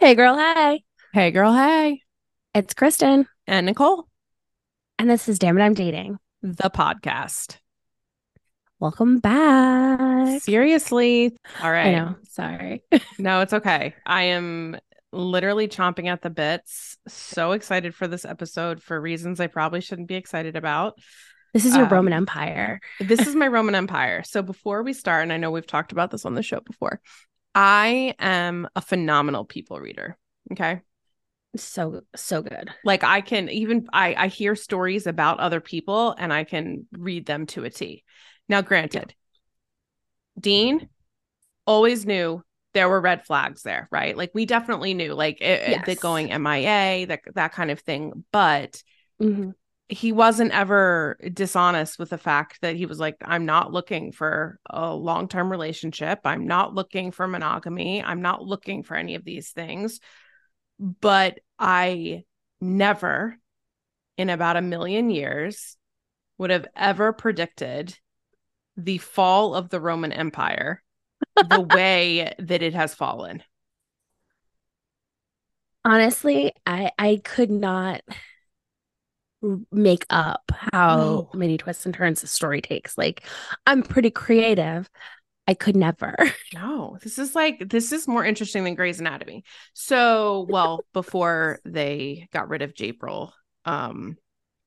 [0.00, 0.36] Hey, girl.
[0.36, 1.52] Hey, Hey, girl.
[1.54, 2.02] Hey.
[2.54, 4.06] it's Kristen, And Nicole,
[4.98, 6.18] and this is Damn It, I'm Dating.
[6.42, 7.58] the podcast.
[8.78, 10.40] Welcome back.
[10.42, 11.36] Seriously.
[11.62, 11.88] All right.
[11.88, 12.16] I know.
[12.28, 12.82] Sorry.
[13.18, 13.94] No, it's okay.
[14.06, 14.78] I am
[15.12, 16.96] literally chomping at the bits.
[17.08, 20.94] So excited for this episode for reasons I probably shouldn't be excited about.
[21.54, 22.78] This is your Um, Roman Empire.
[23.00, 24.22] This is my Roman Empire.
[24.24, 27.00] So before we start, and I know we've talked about this on the show before,
[27.60, 30.16] I am a phenomenal people reader.
[30.52, 30.80] Okay.
[31.56, 32.70] So so good.
[32.84, 37.26] Like I can even I I hear stories about other people and I can read
[37.26, 38.04] them to a T.
[38.48, 39.12] Now, granted,
[40.38, 40.88] Dean
[41.66, 44.16] always knew there were red flags there, right?
[44.16, 48.24] Like we definitely knew, like it, it- the going MIA, that that kind of thing.
[48.30, 48.80] But
[49.20, 49.54] Mhm.
[49.88, 54.58] He wasn't ever dishonest with the fact that he was like, I'm not looking for
[54.68, 56.20] a long term relationship.
[56.24, 58.02] I'm not looking for monogamy.
[58.02, 60.00] I'm not looking for any of these things.
[60.78, 62.24] But I
[62.60, 63.36] never,
[64.18, 65.76] in about a million years,
[66.36, 67.98] would have ever predicted
[68.76, 70.82] the fall of the Roman Empire
[71.36, 73.42] the way that it has fallen.
[75.84, 78.02] Honestly, I I could not
[79.70, 81.30] make up how No.
[81.34, 82.98] many twists and turns the story takes.
[82.98, 83.24] Like,
[83.66, 84.88] I'm pretty creative.
[85.46, 86.14] I could never.
[86.54, 89.44] No, this is like this is more interesting than Grey's Anatomy.
[89.74, 93.32] So, well, before they got rid of Japril,
[93.66, 94.16] um,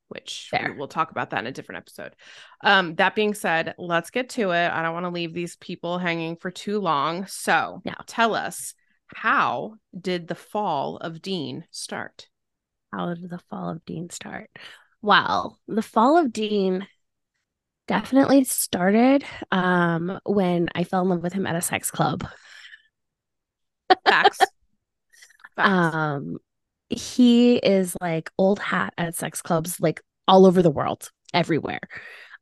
[0.10, 0.76] which Fair.
[0.78, 2.16] we'll talk about that in a different episode.
[2.64, 4.70] Um, that being said, let's get to it.
[4.72, 7.26] I don't want to leave these people hanging for too long.
[7.28, 8.74] So, now tell us
[9.16, 12.28] how did the fall of Dean start?
[12.92, 14.50] How did the fall of Dean start?
[15.02, 16.88] Well, the fall of Dean
[17.88, 22.26] definitely started um when I fell in love with him at a sex club.
[24.06, 24.40] Facts.
[25.56, 25.96] Facts.
[25.96, 26.38] Um
[26.90, 31.82] he is like old hat at sex clubs like all over the world, everywhere.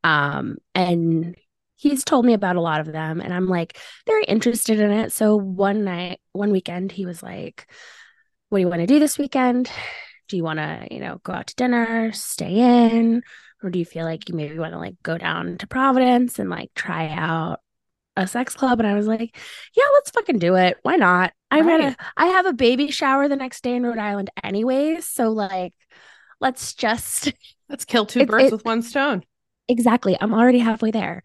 [0.04, 1.36] Um and
[1.76, 5.12] he's told me about a lot of them and I'm like very interested in it.
[5.12, 7.66] So one night, one weekend he was like,
[8.50, 9.70] "What do you want to do this weekend?
[10.30, 13.22] Do you want to, you know, go out to dinner, stay in,
[13.62, 16.48] or do you feel like you maybe want to like go down to Providence and
[16.48, 17.60] like try out
[18.16, 19.36] a sex club?" And I was like,
[19.76, 20.78] "Yeah, let's fucking do it.
[20.82, 21.32] Why not?
[21.50, 21.96] I Right.
[22.16, 25.74] I have a baby shower the next day in Rhode Island anyways, so like
[26.40, 27.32] let's just
[27.68, 29.22] Let's kill two it- birds it- with one stone.
[29.68, 30.16] exactly.
[30.20, 31.22] I'm already halfway there.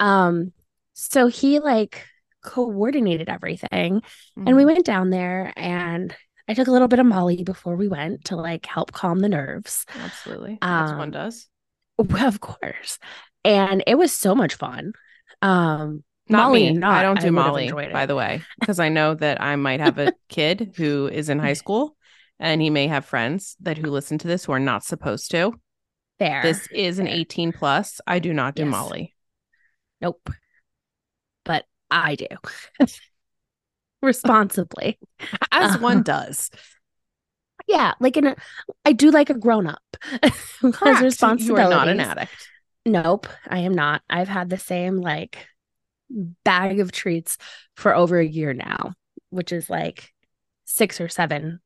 [0.00, 0.52] Um
[0.94, 2.06] so he like
[2.42, 4.02] coordinated everything
[4.36, 4.66] and we Mhm.
[4.66, 6.14] went down there and
[6.48, 9.28] I took a little bit of Molly before we went to like help calm the
[9.28, 9.84] nerves.
[10.02, 11.48] absolutely one um, does.
[11.98, 12.98] Of course.
[13.44, 14.92] And it was so much fun.
[15.42, 16.78] Um Not Molly me.
[16.78, 19.80] not, I don't do would've Molly, by the way, because I know that I might
[19.80, 21.96] have a kid who is in high school
[22.38, 25.52] and he may have friends that who listen to this who are not supposed to.
[26.18, 26.42] Fair.
[26.42, 28.00] This is an 18 plus.
[28.06, 28.70] I do not do Yes.
[28.70, 29.14] Molly.
[30.00, 30.30] Nope.
[31.44, 32.26] But I do.
[34.02, 34.98] Responsibly.
[35.52, 35.78] As Uh-huh.
[35.78, 36.50] one does.
[37.66, 38.36] Yeah, like in a,
[38.84, 39.82] I do like a grown up.
[40.22, 40.32] Has
[40.74, 41.40] Correct.
[41.40, 42.48] you are not an addict.
[42.84, 44.02] Nope, I am not.
[44.08, 45.46] I've had the same like
[46.44, 47.36] bag of treats
[47.74, 48.94] for over a year now,
[49.30, 50.12] which is like
[50.64, 51.60] six or seven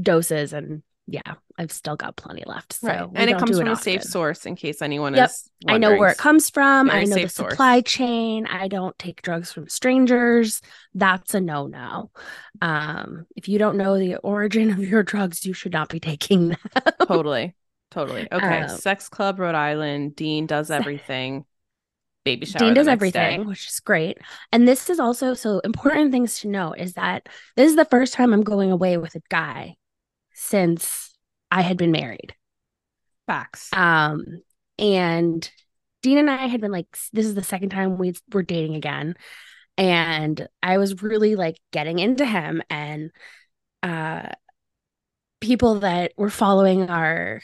[0.00, 2.74] doses, and yeah, I've still got plenty left.
[2.74, 3.08] So right.
[3.14, 5.28] And it comes from a safe source in case anyone Yep.
[5.30, 6.88] is I know where it comes from.
[6.88, 7.52] I know the safe source.
[7.52, 8.46] supply chain.
[8.46, 10.62] I don't take drugs from strangers.
[10.94, 12.10] That's a no no.
[12.62, 16.50] Um, if you don't know the origin of your drugs, you should not be taking
[16.50, 16.58] them.
[17.06, 17.54] Totally.
[17.90, 18.28] Totally.
[18.32, 18.60] Okay.
[18.62, 20.14] Um, Sex Club, Rhode Island.
[20.14, 21.44] Dean does everything.
[22.24, 22.60] Baby shower.
[22.60, 23.46] Dean does everything, day.
[23.46, 24.18] which is great.
[24.52, 28.14] And this is also so important things to know is that this is the first
[28.14, 29.76] time I'm going away with a guy
[30.40, 31.12] since
[31.50, 32.34] I had been married.
[33.26, 33.68] Facts.
[33.74, 34.24] Um,
[34.78, 35.48] and
[36.02, 39.16] Dean and I had been like, this is the second time we were dating again.
[39.76, 43.10] And I was really like getting into him and
[43.82, 44.28] uh
[45.40, 47.42] people that were following our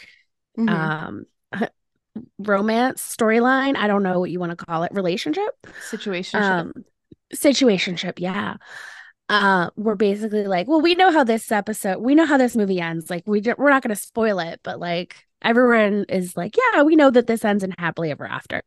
[0.59, 0.69] Mhm.
[0.69, 1.26] um
[2.38, 5.55] romance storyline, I don't know what you want to call it, relationship.
[5.81, 6.43] Situation.
[6.43, 6.73] Um
[7.35, 8.56] situationship, yeah.
[9.28, 12.81] Uh we're basically like, well, we know how this episode, we know how this movie
[12.81, 13.11] ends.
[13.11, 16.96] Like we we're not going to spoil it, but like everyone is like, yeah, we
[16.96, 18.62] know that this ends in happily ever after.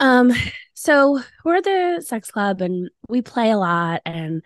[0.00, 0.32] Um
[0.74, 4.42] so we're the sex club and we play a lot and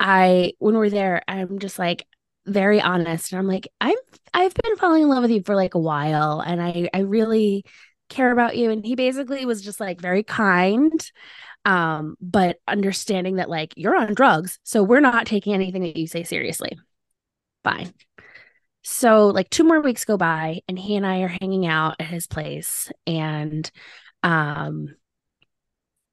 [0.00, 2.06] I when we're there, I'm just like
[2.46, 3.96] very honest and I'm like, I'm
[4.34, 7.64] I've been falling in love with you for like a while and I I really
[8.10, 10.92] care about you and he basically was just like very kind
[11.66, 16.06] Um, but understanding that like you're on drugs, so we're not taking anything that you
[16.06, 16.78] say seriously.
[17.64, 17.92] Fine.
[18.84, 22.06] So like two more weeks go by and he and I are hanging out at
[22.06, 23.68] his place and
[24.22, 24.94] um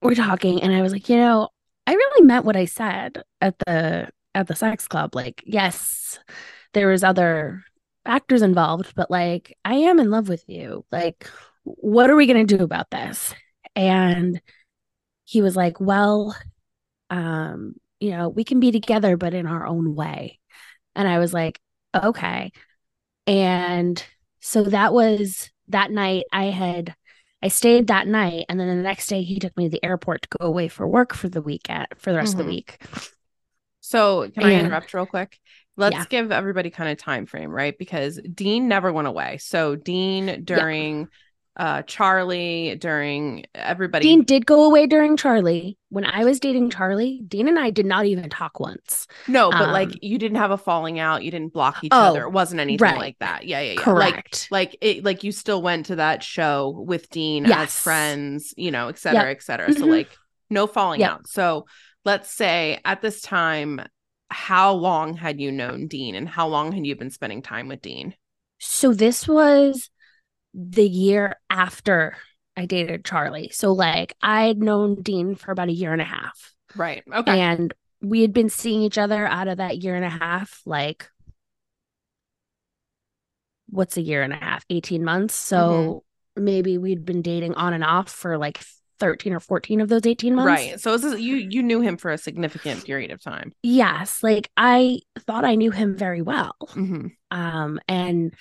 [0.02, 1.50] we're talking and I was like, you know,
[1.86, 5.14] I really meant what I said at the at the sex club.
[5.14, 6.18] Like, yes,
[6.74, 7.64] there was other
[8.08, 10.84] actors involved, but like I am in love with you.
[10.92, 11.30] Like,
[11.64, 13.36] what are we gonna do about this?
[13.76, 14.42] And
[15.34, 16.38] he was like, Well,
[17.10, 20.40] um, you know, we can be together, but in our own way.
[20.96, 21.60] And I was like,
[21.96, 22.52] okay.
[23.26, 24.04] And
[24.42, 26.96] so that was that night I had
[27.42, 30.22] I stayed that night and then the next day he took me to the airport
[30.22, 32.42] to go away for work for the weekend for the rest mm-hmm.
[32.42, 32.56] of the mm-hmm.
[32.56, 33.12] week.
[33.82, 35.40] So can and, I interrupt real quick?
[35.76, 36.06] Let's yeah.
[36.10, 37.76] give everybody kind of time frame, right?
[37.76, 39.40] Because Dean never went away.
[39.40, 41.06] So Dean during yeah
[41.56, 45.78] uh Charlie during everybody Dean did go away during Charlie.
[45.90, 49.06] When I was dating Charlie, Dean and I did not even talk once.
[49.28, 52.00] No, but um, like you didn't have a falling out, you didn't block each oh,
[52.00, 52.24] other.
[52.24, 52.98] It wasn't anything right.
[52.98, 53.46] like that.
[53.46, 53.82] Yeah, yeah, yeah.
[53.82, 54.48] Correct.
[54.50, 57.70] Like like it like you still went to that show with Dean yes.
[57.70, 59.38] as friends, you know, et cetera, yep.
[59.38, 59.68] et cetera.
[59.68, 59.80] Mm-hmm.
[59.80, 60.10] So like
[60.50, 61.12] no falling yep.
[61.12, 61.28] out.
[61.28, 61.68] So
[62.04, 63.82] let's say at this time,
[64.30, 67.84] how long had you known Dean and how long had you been spending time with
[67.84, 68.16] Dean?
[68.58, 69.92] So this was
[70.54, 72.16] the year after
[72.56, 73.50] I dated Charlie.
[73.50, 76.54] So like I'd known Dean for about a year and a half.
[76.76, 77.04] Right.
[77.12, 77.40] Okay.
[77.40, 81.10] And we had been seeing each other out of that year and a half, like
[83.70, 84.66] what's a year and a half?
[84.70, 85.34] 18 months.
[85.34, 86.04] So
[86.38, 86.46] mm-hmm.
[86.46, 88.62] maybe we'd been dating on and off for like
[89.00, 90.48] 13 or 14 of those 18 months.
[90.48, 90.80] Right.
[90.80, 93.52] So this, is you you knew him for a significant period of time.
[93.64, 94.22] Yes.
[94.22, 96.56] Like I thought I knew him very well.
[96.62, 97.08] Mm-hmm.
[97.32, 98.34] Um and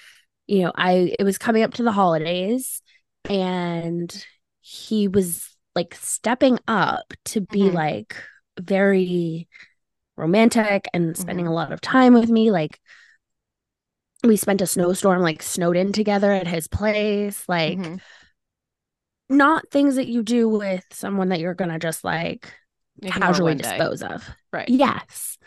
[0.46, 2.82] you know, I it was coming up to the holidays
[3.28, 4.26] and
[4.60, 7.76] he was like stepping up to be mm-hmm.
[7.76, 8.16] like
[8.60, 9.48] very
[10.16, 11.52] romantic and spending mm-hmm.
[11.52, 12.78] a lot of time with me like
[14.22, 17.96] we spent a snowstorm like snowed in together at his place like mm-hmm.
[19.34, 22.52] not things that you do with someone that you're gonna just like
[23.04, 25.38] casually dispose of right yes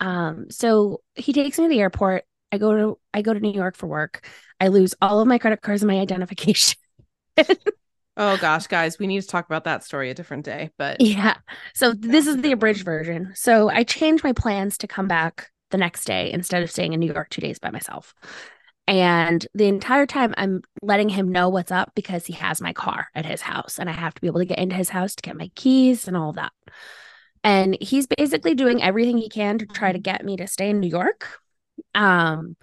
[0.00, 3.52] um so he takes me to the airport I go to I go to New
[3.52, 4.26] York for work.
[4.60, 6.78] I lose all of my credit cards and my identification.
[8.16, 10.70] oh gosh, guys, we need to talk about that story a different day.
[10.78, 11.36] But yeah.
[11.74, 13.32] So this is the abridged version.
[13.34, 17.00] So I changed my plans to come back the next day instead of staying in
[17.00, 18.14] New York two days by myself.
[18.86, 23.08] And the entire time I'm letting him know what's up because he has my car
[23.16, 25.22] at his house and I have to be able to get into his house to
[25.22, 26.52] get my keys and all that.
[27.42, 30.78] And he's basically doing everything he can to try to get me to stay in
[30.80, 31.26] New York
[31.94, 32.56] um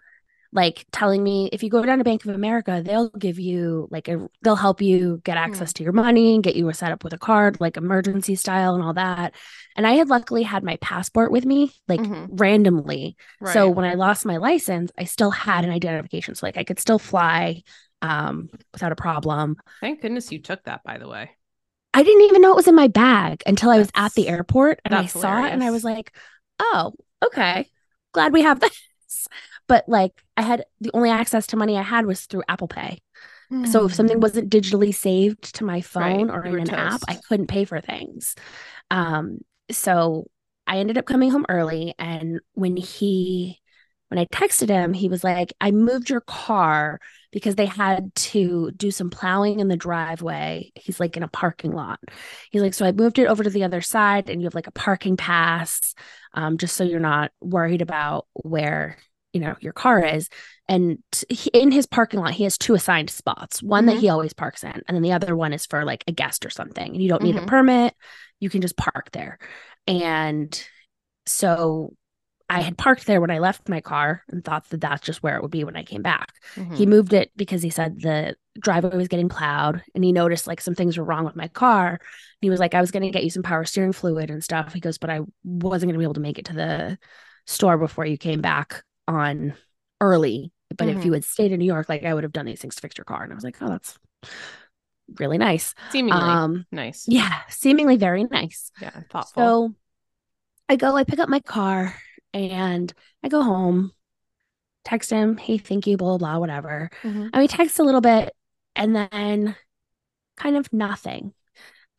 [0.53, 4.07] like telling me if you go down to Bank of America, they'll give you like
[4.09, 5.75] a they'll help you get access mm.
[5.75, 8.83] to your money and get you set up with a card, like emergency style and
[8.83, 9.33] all that.
[9.77, 12.35] And I had luckily had my passport with me, like mm-hmm.
[12.35, 13.15] randomly.
[13.39, 13.53] Right.
[13.53, 16.35] So when I lost my license, I still had an identification.
[16.35, 17.63] So like I could still fly
[18.01, 19.55] um without a problem.
[19.79, 21.31] Thank goodness you took that, by the way.
[21.93, 24.79] I didn't even know it was in my bag until I was at the airport
[24.85, 25.49] and I saw hilarious.
[25.49, 26.15] it and I was like,
[26.59, 26.93] oh,
[27.23, 27.69] okay.
[28.13, 28.71] Glad we have that
[29.67, 33.01] but like I had the only access to money I had was through Apple Pay.
[33.51, 33.67] Mm.
[33.67, 34.21] So if something hmm.
[34.21, 36.37] wasn't digitally saved to my phone right.
[36.37, 36.73] or in an toast.
[36.73, 38.35] app, I couldn't pay for things.
[38.89, 40.27] Um, so
[40.67, 43.60] I ended up coming home early and when he
[44.11, 46.99] when I texted him, he was like, I moved your car
[47.31, 50.73] because they had to do some plowing in the driveway.
[50.75, 51.97] He's like in a parking lot.
[52.51, 54.67] He's like, so I moved it over to the other side and you have like
[54.67, 55.95] a parking pass,
[56.33, 58.97] um, just so you're not worried about where
[59.31, 60.27] you know your car is
[60.67, 60.97] and
[61.29, 63.95] he, in his parking lot he has two assigned spots one mm-hmm.
[63.95, 66.45] that he always parks in and then the other one is for like a guest
[66.45, 67.45] or something and you don't need mm-hmm.
[67.45, 67.93] a permit
[68.41, 69.39] you can just park there
[69.87, 70.67] and
[71.25, 71.93] so
[72.51, 75.37] I had parked there when I left my car and thought that that's just where
[75.37, 76.33] it would be when I came back.
[76.55, 76.75] Mm-hmm.
[76.75, 80.59] He moved it because he said the driveway was getting plowed and he noticed like
[80.59, 82.01] some things were wrong with my car.
[82.41, 84.73] He was like, I was going to get you some power steering fluid and stuff.
[84.73, 86.97] He goes, but I wasn't going to be able to make it to the
[87.47, 89.53] store before you came back on
[90.01, 90.51] early.
[90.75, 90.99] But mm-hmm.
[90.99, 92.81] if you had stayed in New York, like I would have done these things to
[92.81, 93.23] fix your car.
[93.23, 93.97] And I was like, oh, that's
[95.19, 95.73] really nice.
[95.91, 97.05] Seemingly um, nice.
[97.07, 98.73] Yeah, seemingly very nice.
[98.81, 99.41] Yeah, thoughtful.
[99.41, 99.75] So
[100.67, 101.95] I go, I pick up my car
[102.33, 103.91] and I go home,
[104.83, 106.89] text him, hey, thank you, blah, blah, blah whatever.
[107.03, 107.27] Mm-hmm.
[107.33, 108.33] And we text a little bit
[108.75, 109.55] and then
[110.37, 111.33] kind of nothing.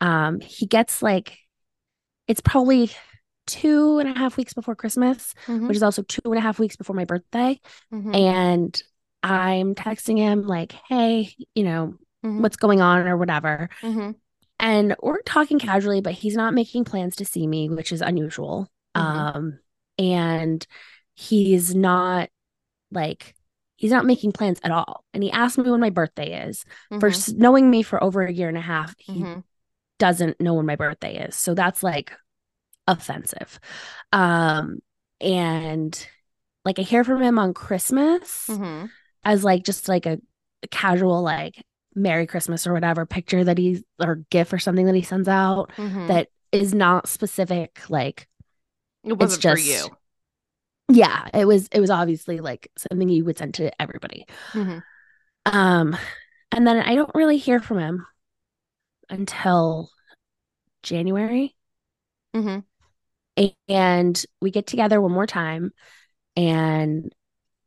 [0.01, 1.37] Um, he gets like,
[2.27, 2.91] it's probably
[3.45, 5.67] two and a half weeks before Christmas, mm-hmm.
[5.67, 7.59] which is also two and a half weeks before my birthday.
[7.93, 8.15] Mm-hmm.
[8.15, 8.83] And
[9.21, 12.41] I'm texting him, like, hey, you know, mm-hmm.
[12.41, 13.69] what's going on or whatever.
[13.81, 14.11] Mm-hmm.
[14.59, 18.69] and we're talking casually, but he's not making plans to see me, which is unusual.
[18.95, 19.01] Mhm.
[19.01, 19.59] Um,
[19.97, 20.65] and
[21.15, 22.29] he's not
[22.91, 23.35] like
[23.75, 25.03] he's not making plans at all.
[25.13, 26.63] And he asked me when my birthday is.
[26.89, 27.13] For Mhm.
[27.13, 29.43] s- knowing me for over a year and a half, he Mhm.
[29.99, 31.35] doesn't know when my birthday is.
[31.35, 32.11] So that's like
[32.87, 33.59] offensive.
[34.11, 34.79] Um,
[35.19, 36.07] and
[36.65, 38.89] like I hear from him on Christmas Mhm.
[39.23, 40.19] as like just like a,
[40.63, 41.63] a casual like
[41.95, 45.71] Merry Christmas or whatever picture that he or GIF or something that he sends out
[45.77, 46.07] Mhm.
[46.07, 47.81] that is not specific.
[47.89, 48.27] Like,
[49.03, 49.89] it wasn't just- for you.
[50.89, 54.25] yeah, it was it was obviously like something you would send to everybody.
[54.51, 54.81] Mhm.
[55.45, 55.97] Um,
[56.51, 58.05] and then I don't really hear from him
[59.09, 59.89] until
[60.83, 61.55] January.
[62.35, 62.63] Mhm.
[63.67, 65.71] and we get together one more time
[66.35, 67.11] and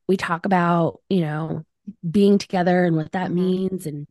[0.08, 1.64] we talk about you know
[2.08, 3.34] being together and what that Mhm.
[3.34, 4.06] means and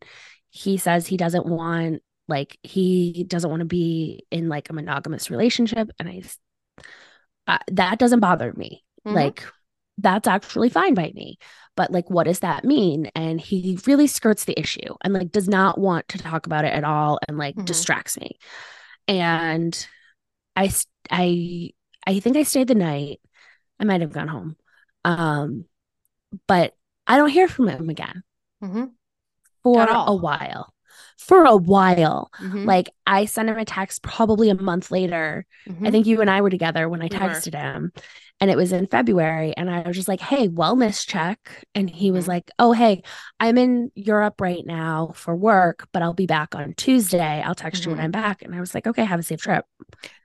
[0.49, 5.29] he says he doesn't want like he doesn't want to be in like a monogamous
[5.31, 6.21] relationship and i
[7.47, 8.83] uh, that doesn't bother me.
[9.07, 9.13] Mhm.
[9.13, 9.45] like
[9.97, 11.37] that's actually fine by me.
[11.77, 13.09] But like what does that mean?
[13.15, 16.73] And he really skirts the issue and like does not want to talk about it
[16.73, 17.65] at all and like Mhm.
[17.65, 18.37] distracts me.
[19.07, 19.87] And
[20.55, 20.71] I,
[21.11, 21.71] I,
[22.07, 23.21] I think i stayed the night.
[23.79, 24.57] I might have gone home.
[25.05, 25.65] Um
[26.47, 26.75] but
[27.07, 28.23] i don't hear from him again
[28.61, 28.91] Mhm.
[29.63, 30.73] for a while
[31.17, 32.65] for a while Mhm.
[32.65, 35.45] like i sent him a text probably a month later
[35.83, 35.91] I Mhm.
[35.91, 37.91] think you and I were together when I texted him,
[38.41, 39.53] and it was in February.
[39.55, 41.63] And I was just like, hey, wellness check.
[41.75, 42.27] And he was Mhm.
[42.27, 43.03] like, oh, hey,
[43.39, 47.41] I'm in Europe right now for work, but I'll be back on Tuesday.
[47.45, 47.91] I'll text you Mhm.
[47.91, 48.41] when I'm back.
[48.41, 49.65] And I was like, okay, have a safe trip.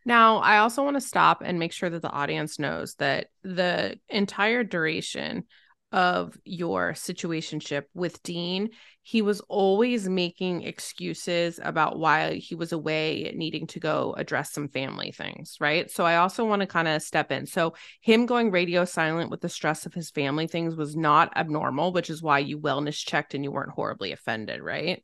[0.04, 3.99] Now, I also want to stop and make sure that the audience knows that the
[4.09, 5.44] entire duration
[5.92, 8.70] of your situationship with Dean,
[9.02, 14.68] he was always making excuses about why he was away needing to go address some
[14.68, 15.90] family things, right?
[15.90, 17.47] So I also want to kind of step in.
[17.47, 21.92] So him going radio silent with the stress of his family things was not abnormal,
[21.92, 25.02] which is why you wellness checked and you weren't horribly offended, right?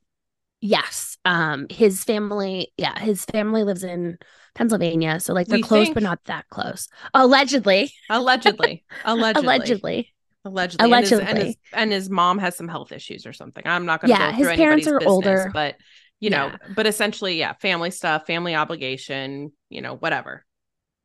[0.61, 1.19] Yes.
[1.25, 4.19] Um, his family, yeah, his family lives in
[4.55, 5.21] Pennsylvania.
[5.21, 6.89] So like they're We close, think- but not that close.
[7.13, 7.93] Allegedly.
[8.09, 8.85] Allegedly.
[9.05, 9.47] Allegedly.
[9.47, 10.13] Allegedly.
[10.47, 10.93] Allegedly.
[10.93, 13.63] And his, and, his, and his mom has some health issues or something.
[13.67, 15.51] I'm not going to Yeah, go his through parents are business, older.
[15.53, 15.77] but
[16.21, 16.57] you know, Yeah.
[16.75, 20.45] but essentially, yeah, family stuff, family obligation, you know, whatever.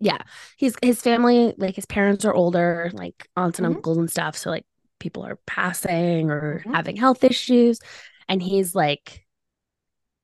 [0.04, 0.18] yeah
[0.58, 3.76] he's his family like his parents are older like aunts and Mhm.
[3.76, 4.66] uncles and stuff so like
[5.00, 6.74] people are passing or Mhm.
[6.74, 7.80] having health issues
[8.28, 9.26] and he's like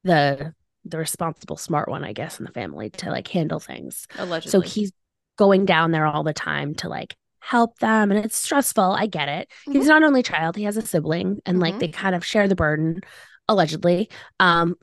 [0.04, 0.54] the
[0.86, 4.52] the responsible smart one i guess in the family to like handle things Allegedly.
[4.52, 4.92] so he's
[5.38, 9.30] going down there all the time to like help them and it's stressful i get
[9.30, 9.88] it he's Mhm.
[9.88, 11.80] not only child he has a sibling and like Mhm.
[11.80, 13.02] they kind of share the burden
[13.48, 14.76] allegedly um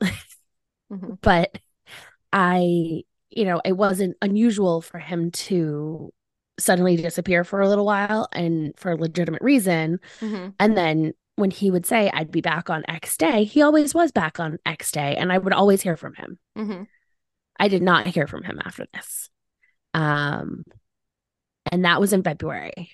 [0.91, 1.17] Mhm.
[1.21, 1.57] but
[2.33, 6.13] I, you know, it wasn't unusual for him to
[6.59, 9.99] suddenly disappear for a little while and for a legitimate reason.
[10.21, 10.53] Mhm.
[10.59, 14.11] And then when he would say, I'd be back on X day, he always was
[14.11, 15.15] back on X day.
[15.15, 16.39] And I would always hear from him.
[16.57, 16.87] Mhm.
[17.59, 19.29] I did not hear from him after this.
[19.93, 20.63] Um,
[21.71, 22.91] and that was in February.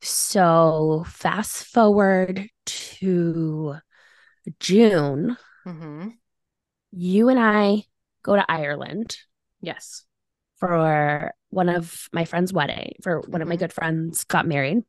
[0.00, 3.76] So fast forward to
[4.58, 6.12] June, Mhm.
[6.90, 7.84] you and I
[8.22, 9.16] go to Ireland.
[9.60, 10.04] Yes.
[10.58, 13.58] for one of my friend's wedding for one of my Mhm.
[13.58, 14.84] good friends got married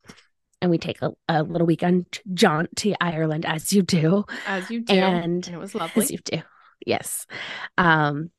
[0.61, 4.81] and we take a, a little weekend jaunt to ireland as you do As you
[4.81, 4.93] do.
[4.93, 6.03] And- And, it was lovely.
[6.03, 6.43] as you do
[6.85, 7.25] yes
[7.75, 8.29] um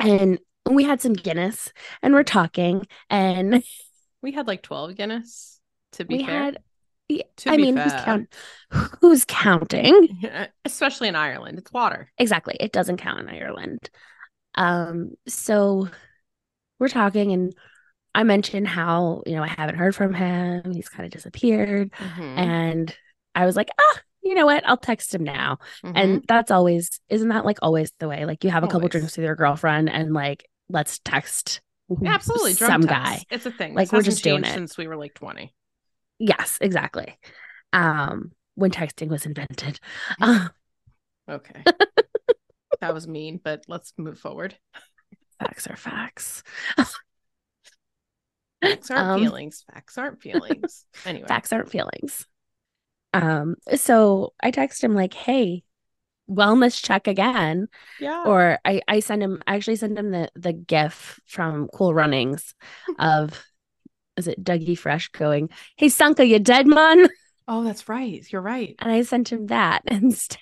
[0.00, 0.40] and
[0.74, 1.72] we had some guinness
[2.02, 3.62] and we're talking and
[4.22, 5.60] we had like 12 Guinness,
[5.92, 6.42] to be we fair.
[6.44, 6.58] had
[7.08, 8.04] yeah, To i be mean who's fair.
[8.04, 8.34] count
[9.00, 10.08] who's counting
[10.64, 11.58] Especially in Ireland.
[11.58, 12.10] It's water.
[12.18, 13.90] exactly it doesn't count in ireland
[14.54, 15.88] um so
[16.78, 17.54] we're talking and
[18.14, 22.36] i mentioned how you know i haven't heard from him he's kind of disappeared Mhm.
[22.38, 22.96] and
[23.34, 25.92] i was like ah you know what i'll text him now Mhm.
[25.94, 29.16] and that's always isn't that like always the way like you have a couple drinks
[29.16, 31.60] with your girlfriend and like let's text
[32.00, 32.54] Yeah, absolutely.
[32.54, 33.04] Drunk some text.
[33.04, 33.74] guy It's a thing.
[33.74, 34.54] Like, This we're just doing it.
[34.54, 35.54] since we were like 20.
[36.18, 37.16] yes exactly
[37.72, 39.80] um when texting was invented
[40.20, 40.48] uh,
[41.30, 41.62] Okay.
[42.80, 44.56] that was mean, but let's move forward.
[45.38, 46.42] facts are facts
[48.62, 49.64] Facts aren't Um, feelings.
[49.72, 50.84] Facts aren't feelings.
[51.06, 51.26] Anyway.
[51.28, 52.26] facts aren't feelings
[53.14, 55.62] um so i text him like hey
[56.30, 57.68] wellness check again
[57.98, 58.22] Yeah.
[58.26, 62.54] or I I send him I actually send him the the gif from Cool Runnings
[62.98, 63.42] of
[64.16, 67.08] is it Dougie Fresh going, Hey Sanka, you dead man?
[67.48, 68.24] oh, that's right.
[68.30, 68.76] You're right.
[68.78, 70.38] And I sent him that instead.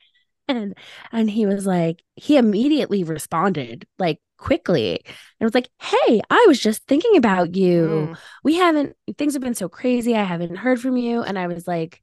[0.49, 0.75] and
[1.13, 6.59] and he was like he immediately responded like quickly and was like hey i was
[6.61, 8.19] just thinking about you Mm.
[8.45, 11.67] we haven't things have been so crazy i haven't heard from you and i was
[11.69, 12.03] like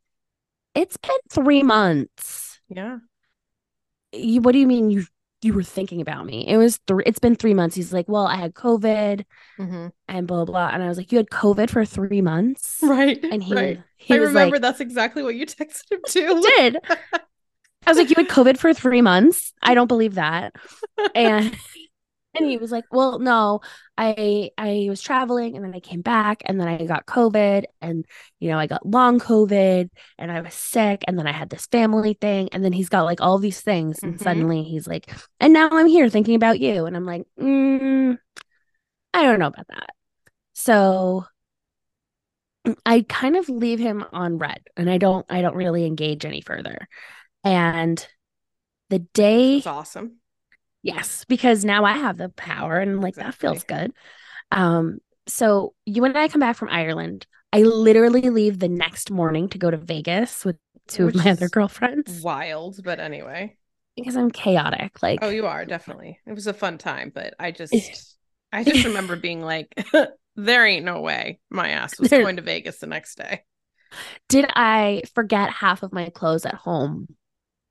[0.76, 3.00] it's been three months Yeah.
[4.16, 5.06] You what do you mean you
[5.42, 8.26] you were thinking about me it was three it's been three months he's like well
[8.26, 9.26] i had covid
[9.60, 9.92] Mhm.
[10.08, 13.20] and blah blah and i was like you had covid for three months Right.
[13.32, 13.78] and he right.
[13.78, 16.42] was he I remember like that's exactly what you texted him to.
[16.58, 16.78] did
[17.86, 20.54] i was like you had covid for three months i don't believe that
[21.16, 21.56] and
[22.36, 23.62] and he was like well no
[23.98, 28.06] i i was traveling and then i came back and then i got covid and
[28.40, 31.66] you know i got long covid and i was sick and then i had this
[31.68, 34.24] family thing and then he's got like all these things and Mhm.
[34.24, 38.18] suddenly he's like and now i'm here thinking about you and i'm like mm,
[39.14, 39.90] i don't know about that
[40.54, 41.26] so
[42.86, 46.42] i kind of leave him on red and i don't i don't really engage any
[46.42, 46.88] further
[47.44, 48.08] and
[48.90, 50.18] the day It's awesome.
[50.86, 53.92] Yes, because now I have the power and like that feels good.
[54.52, 57.26] Um, so you and I come back from Ireland.
[57.52, 61.32] I literally leave the next morning to go to Vegas with two Which of my
[61.32, 63.58] other girlfriends Wild, but anyway.
[63.96, 65.02] because I'm chaotic.
[65.02, 66.20] Like, Oh, you are definitely.
[66.28, 68.18] It was a fun time, but I just
[68.54, 69.74] I just remember being like,
[70.36, 73.44] there ain't no way my ass was There- going to Vegas the next day.
[74.30, 77.08] did I forget half of my clothes at home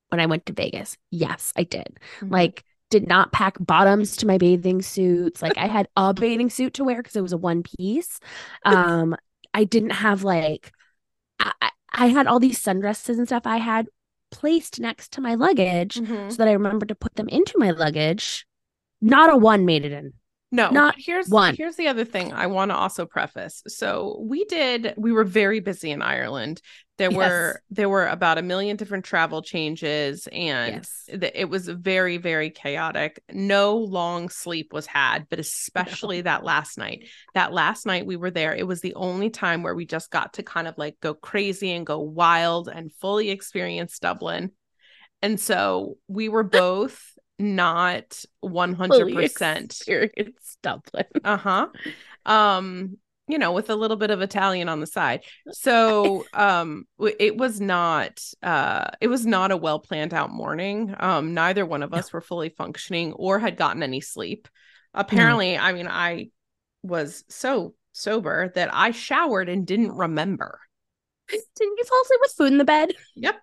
[0.08, 0.96] when I went to Vegas?
[1.12, 1.98] Yes, I did.
[2.20, 2.32] Mm-hmm.
[2.32, 5.42] Like, did not pack bottoms to my bathing suits.
[5.42, 8.20] Like, I had a bathing suit to wear because it was a one piece.
[8.64, 9.16] Um,
[9.52, 10.70] I didn't have like,
[11.40, 11.52] I,
[11.92, 13.88] I- had all these sundresses and stuff I had
[14.30, 16.30] placed next to my luggage Mhm.
[16.30, 18.46] so that I remembered to put them into my luggage.
[19.00, 20.12] Not a one made it in.
[20.54, 21.56] No, Not here's one.
[21.56, 23.62] here's the other thing I want to also preface.
[23.66, 26.60] So we did we were very busy in Ireland.
[26.96, 31.08] There were there were about a million different travel changes and Yes.
[31.08, 33.20] th- it was very very chaotic.
[33.32, 37.08] No long sleep was had, but especially that last night.
[37.34, 40.34] That last night we were there, it was the only time where we just got
[40.34, 44.52] to kind of like go crazy and go wild and fully experience Dublin.
[45.20, 47.00] And so we were both
[47.38, 51.06] not 100% Experience Dublin.
[51.24, 51.68] uh-huh.
[52.26, 55.24] Um you know with a little bit of italian on the side.
[55.52, 60.94] So um it was not uh it was not a well planned out morning.
[60.98, 64.48] Um neither one of us were fully functioning or had gotten any sleep.
[64.92, 66.28] Apparently i mean i
[66.82, 70.60] was so sober that i showered and didn't remember.
[71.28, 72.92] Didn't you fall asleep with food in the bed?
[73.16, 73.36] Yep.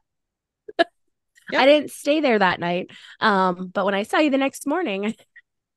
[1.53, 2.91] I didn't stay there that night.
[3.19, 5.15] Um, but when I saw you the next morning,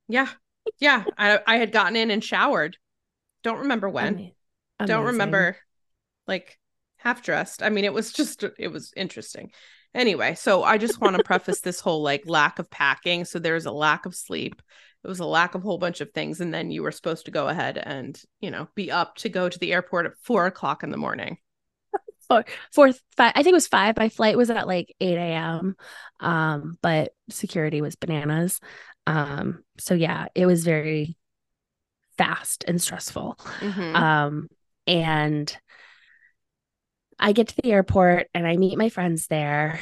[0.07, 0.29] yeah.
[0.79, 1.03] Yeah.
[1.17, 2.77] I i had gotten in and showered.
[3.43, 4.31] Don't remember when.
[4.79, 5.57] Ama- don't remember
[6.27, 6.57] like
[6.97, 7.63] half dressed.
[7.63, 9.51] I mean it was just it was interesting.
[9.93, 13.25] Anyway so i just want to preface this whole like lack of packing.
[13.25, 14.61] So there's a lack of sleep.
[15.03, 16.41] It was a lack of a whole bunch of things.
[16.41, 19.47] And then you were supposed to go ahead and you know be up to go
[19.47, 21.37] to the airport at four o'clock in the morning
[22.73, 25.75] fourth five i think it was five my flight was at like 8 a.m
[26.19, 28.59] um but security was bananas
[29.07, 31.17] um so yeah it was very
[32.17, 33.95] fast and stressful Mhm.
[33.95, 34.47] um
[34.87, 35.57] and
[37.19, 39.79] i get to the airport and i meet my friends there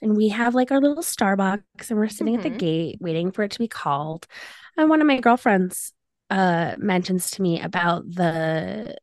[0.00, 2.58] and we have like our little starbucks and we're sitting at the Mhm.
[2.58, 4.26] gate waiting for it to be called
[4.76, 5.92] and one of my girlfriends
[6.30, 8.96] uh mentions to me about the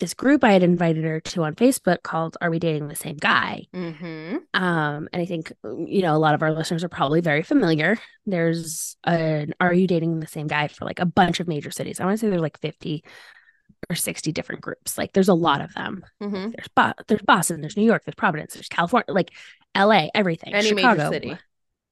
[0.00, 3.16] this group i had invited her to on facebook called are we dating the same
[3.16, 4.36] guy Mhm.
[4.54, 7.98] um, and I think you know a lot of our listeners are probably very familiar.
[8.26, 12.00] There's an "Are you dating the same guy?" for like a bunch of major cities.
[12.00, 13.04] I want to say there's like 50
[13.90, 14.98] or 60 different groups.
[14.98, 16.04] Like there's a lot of them.
[16.22, 16.54] Mhm.
[16.54, 19.30] There's Bo- there's Boston, there's New York, there's Providence, there's California, like
[19.74, 20.54] L.A., everything.
[20.54, 21.38] any Chicago, major city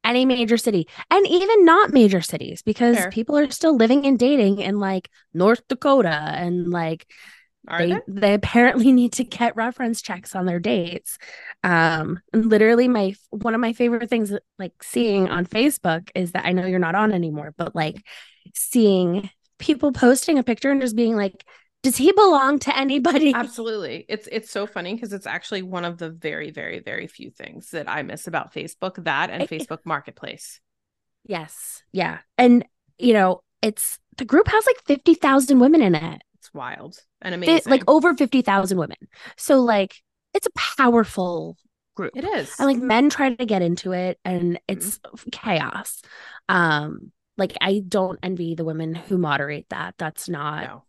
[0.05, 3.11] any major city, and even not major cities because Fair.
[3.11, 7.07] people are still living and dating in like North Dakota and like
[7.69, 11.19] are they they they apparently need to get reference checks on their dates.
[11.63, 16.53] Um literally my one of my favorite things like seeing on facebook is that i
[16.53, 17.97] know you're not on anymore but like
[18.55, 21.45] seeing people posting a picture and just being like
[21.83, 23.33] does he belong to anybody?
[23.35, 24.05] Absolutely.
[24.09, 27.71] It's it's so funny because it's actually one of the very very very few things
[27.71, 30.61] that I miss about Facebook, that and I- Facebook Marketplace.
[31.25, 31.85] yes.
[31.93, 32.19] Yeah.
[32.39, 32.67] And
[32.99, 37.71] you know it's the group has like 50,000 women in it It's wild and amazing.
[37.71, 38.97] like over 50,000 women
[39.37, 39.97] so like
[40.33, 41.57] it's a powerful
[41.97, 42.55] group it is.
[42.59, 45.01] and like men try to get into it and it's
[45.33, 46.03] chaos
[46.49, 50.85] um like i don't envy the women who moderate that that's not no.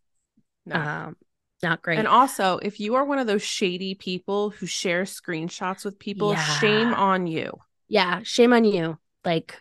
[0.67, 0.75] No.
[0.75, 1.15] um
[1.63, 5.83] not great and also, if you are one of those shady people who share screenshots
[5.83, 7.51] with people, shame on you.
[7.87, 8.99] Yeah, shame on you.
[9.25, 9.59] Like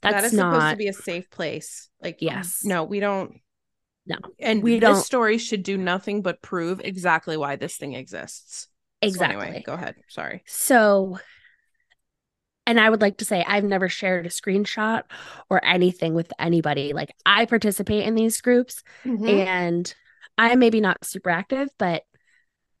[0.00, 1.88] that's that is not supposed to be a safe place.
[2.00, 2.60] Like, Yes.
[2.62, 3.40] no, we don't.
[4.06, 4.16] No.
[4.38, 8.68] and We this don't- story should do nothing but prove exactly why this thing exists.
[9.02, 9.46] So exactly.
[9.46, 9.96] anyway, go ahead.
[10.08, 10.42] Sorry.
[10.46, 11.18] So,
[12.66, 15.02] and I would like to say I've never shared a screenshot
[15.50, 16.92] or anything with anybody.
[16.92, 19.26] Like I participate in these groups Mm-hmm.
[19.28, 19.94] and
[20.38, 22.02] I'm maybe not super active, but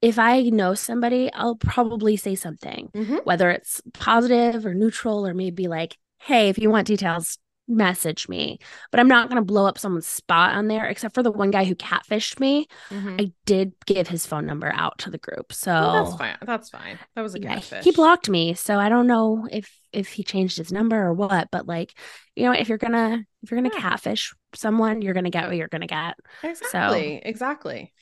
[0.02, 3.24] if I know somebody, I'll probably say something, Mhm.
[3.24, 8.58] whether it's positive or neutral, or maybe like, hey, if you want details, message me.
[8.90, 11.50] But I'm not going to blow up someone's spot on there, except for the one
[11.50, 12.66] guy who catfished me.
[12.90, 13.20] Mhm.
[13.20, 15.52] I did give his phone number out to the group.
[15.52, 16.36] So Well, that's fine.
[16.42, 16.98] That's fine.
[17.14, 17.84] That was a yeah, catfish.
[17.84, 21.48] he blocked me, so I don't know if if he changed his number or what.
[21.50, 21.96] But like,
[22.36, 23.80] you know, if you're gonna if you're gonna Yeah.
[23.80, 26.16] catfish someone, you're gonna get what you're gonna get.
[26.42, 27.22] Exactly.
[27.24, 27.92] Exactly.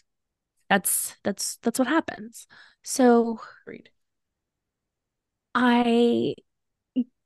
[0.69, 2.47] That's that's that's what happens.
[2.83, 3.91] So Agreed.
[5.55, 6.35] I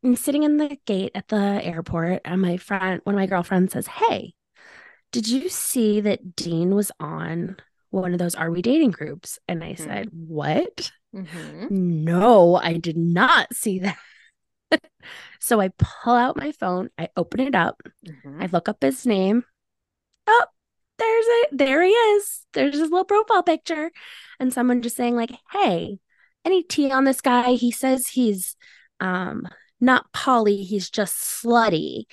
[0.05, 3.73] am sitting in the gate at the airport, and my friend, one of my girlfriends,
[3.73, 4.35] says, "Hey,
[5.13, 7.57] did you see that Dean was on
[7.91, 9.79] one of those Are We Dating groups?" And I Mhm.
[9.79, 11.71] said, "What?" Mhm.
[11.71, 13.99] No, I did not see that.
[15.41, 18.43] so I pull out my phone, I open it up, Mhm.
[18.43, 19.45] I look up his name.
[20.27, 20.47] Oh,
[20.99, 21.59] there's it.
[21.59, 22.47] There he is.
[22.53, 23.91] There's his little profile picture.
[24.41, 25.99] And someone just saying, like, hey,
[26.45, 27.53] any tea on this guy?
[27.53, 28.57] He says he's
[29.01, 29.47] um
[29.81, 32.05] not poly, he's just slutty.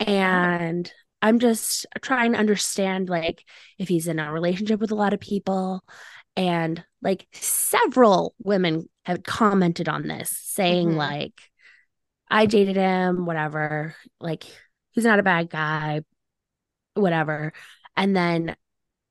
[0.00, 0.90] And
[1.22, 3.42] I'm just trying to understand like
[3.78, 5.82] if he's in a relationship with a lot of people.
[6.36, 10.96] And like several women have commented on this, saying, Mhm.
[10.96, 11.32] like,
[12.28, 13.94] I dated him, whatever.
[14.20, 14.44] Like,
[14.90, 16.02] he's not a bad guy,
[16.94, 17.52] whatever.
[17.96, 18.56] And then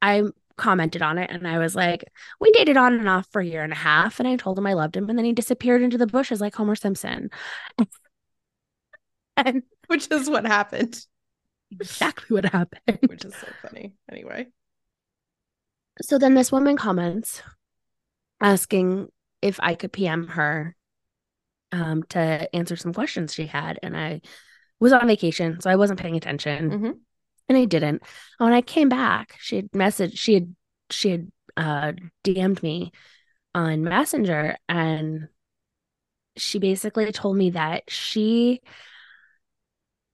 [0.01, 0.23] I
[0.57, 2.05] commented on it and I was like,
[2.39, 4.19] we dated on and off for a year and a half.
[4.19, 5.09] And I told him I loved him.
[5.09, 7.29] And then he disappeared into the bushes like Homer Simpson.
[9.37, 11.05] and Which is what happened.
[11.71, 12.99] exactly what happened.
[13.07, 13.93] Which is so funny.
[14.11, 14.47] Anyway.
[16.01, 17.41] So then this woman comments
[18.41, 19.07] asking
[19.41, 20.75] if I could PM her
[21.71, 23.79] um, to answer some questions she had.
[23.83, 24.21] And I
[24.79, 26.69] was on vacation, so I wasn't paying attention.
[26.69, 26.93] Mhm.
[27.47, 28.01] And I didn't.
[28.37, 30.55] When I came back, she had messaged, she had
[30.89, 32.91] she had uh DM'd me
[33.53, 35.27] on Messenger and
[36.37, 38.61] she basically told me that she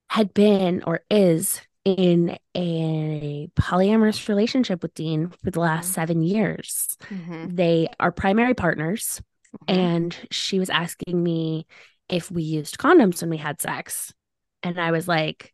[0.10, 5.94] had been or is in a polyamorous relationship with Dean for the last Mhm.
[5.94, 6.98] seven years.
[7.10, 7.56] Mhm.
[7.56, 9.22] They are primary partners,
[9.68, 9.74] Mhm.
[9.74, 11.66] and she was asking me
[12.08, 14.14] if we used condoms when we had sex.
[14.62, 15.54] And I was like,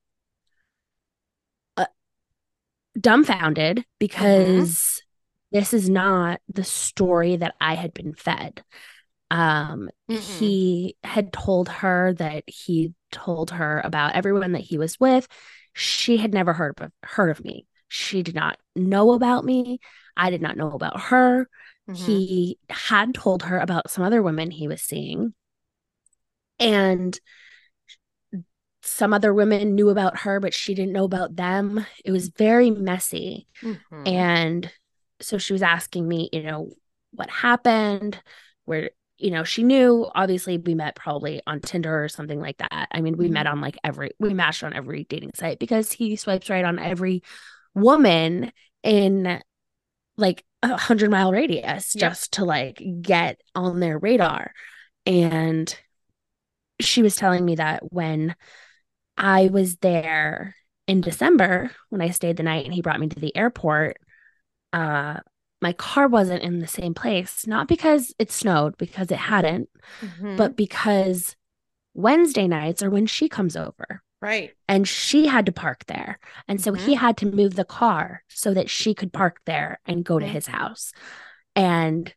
[3.00, 5.02] dumbfounded because
[5.52, 8.64] this is not the story that I had been fed.
[9.30, 10.20] Um, Mm-mm.
[10.20, 15.28] he had told her that he told her about everyone that he was with.
[15.74, 17.66] She had never heard of heard of me.
[17.88, 19.80] She did not know about me.
[20.16, 21.48] I did not know about her.
[21.90, 21.96] Mhm.
[21.96, 25.34] He had told her about some other women he was seeing.
[26.60, 27.20] And
[28.88, 31.86] some other women knew about her, but she didn't know about them.
[32.06, 33.48] It was very messy.
[33.62, 34.08] Mhm.
[34.08, 34.72] And
[35.20, 36.72] so she was asking me, you know,
[37.12, 38.22] what happened,
[38.66, 42.88] where, you know, she knew obviously we met probably on Tinder or something like that.
[42.92, 43.34] I mean, we Mhm.
[43.34, 46.80] met on like every, we matched on every dating site because he swipes right on
[46.80, 47.24] every
[47.74, 48.52] woman
[48.84, 49.42] in
[50.18, 52.02] like a hundred mile radius Yep.
[52.12, 54.54] just to like get on their radar.
[55.06, 55.78] And
[56.80, 58.36] she was telling me that when
[59.18, 60.56] I was there
[60.88, 63.98] in December, when I stayed the night and he brought me to the airport,
[64.74, 65.18] uh,
[65.62, 69.70] my car wasn't in the same place, not because it snowed, because it hadn't,
[70.02, 70.38] Mhm.
[70.38, 71.36] but because
[71.94, 74.56] Wednesday nights are when she comes over right.
[74.68, 76.20] and she had to park there.
[76.48, 76.98] And so he Mhm.
[77.00, 80.30] had to move the car so that she could park there and go to Mhm.
[80.30, 80.94] his house.
[81.56, 82.14] And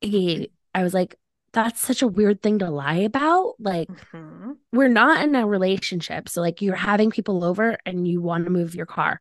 [0.00, 1.16] he, I was like,
[1.54, 3.54] that's such a weird thing to lie about.
[3.58, 4.56] Like, Mhm.
[4.72, 6.28] we're not in a relationship.
[6.28, 9.20] So, like, you're having people over and you want to move your car.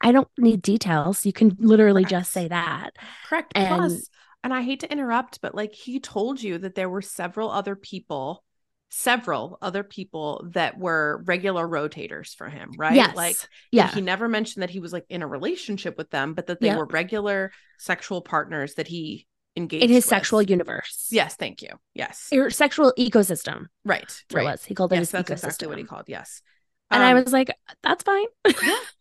[0.00, 1.24] I don't need details.
[1.24, 2.96] You can literally just say that.
[3.28, 3.52] Correct.
[3.54, 4.08] And- Plus,
[4.42, 7.76] and I hate to interrupt, but like he told you that there were several other
[7.76, 8.42] people,
[8.88, 12.96] several other people that were regular rotators for him, right?
[12.96, 13.14] Yes.
[13.14, 13.36] Like
[13.70, 13.88] yeah.
[13.94, 16.66] he never mentioned that he was like in a relationship with them, but that they
[16.66, 16.78] Yep.
[16.78, 20.04] were regular sexual partners that he engaged in his with.
[20.06, 21.08] sexual universe.
[21.10, 21.68] Yes, thank you.
[21.94, 22.28] Yes.
[22.32, 23.66] your sexual ecosystem.
[23.84, 24.22] right.
[24.32, 24.42] Right.
[24.42, 24.64] it was.
[24.64, 25.44] He called it Yes, his that's ecosystem.
[25.44, 26.04] exactly what he called.
[26.08, 26.42] Yes.
[26.90, 27.50] And I Um, was like,
[27.82, 28.26] that's fine.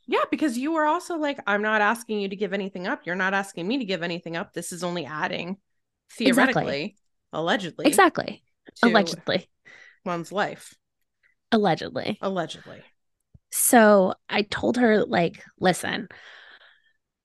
[0.07, 3.05] Yeah, because you were also like, I'm not asking you to give anything up.
[3.05, 4.51] You're not asking me to give anything up.
[4.53, 5.55] This is only adding,
[6.19, 6.25] Exactly.
[6.25, 6.95] theoretically,
[7.31, 8.43] allegedly, exactly.
[8.83, 9.49] Allegedly.
[10.03, 10.75] one's life.
[11.53, 12.17] Allegedly.
[12.21, 12.81] Allegedly.
[13.51, 16.09] So I told her, like, listen,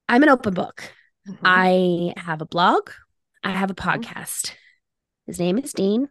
[0.08, 0.92] I'm an open book.
[1.28, 1.38] Mhm.
[1.42, 2.90] I have a blog,
[3.46, 4.02] I have a Mhm.
[4.02, 4.54] podcast.
[5.26, 6.08] His name is Dean.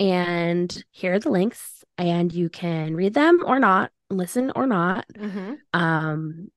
[0.00, 5.06] And here are the links, and you can read them or not, listen or not.
[5.14, 5.58] Mhm.
[5.74, 6.50] Um,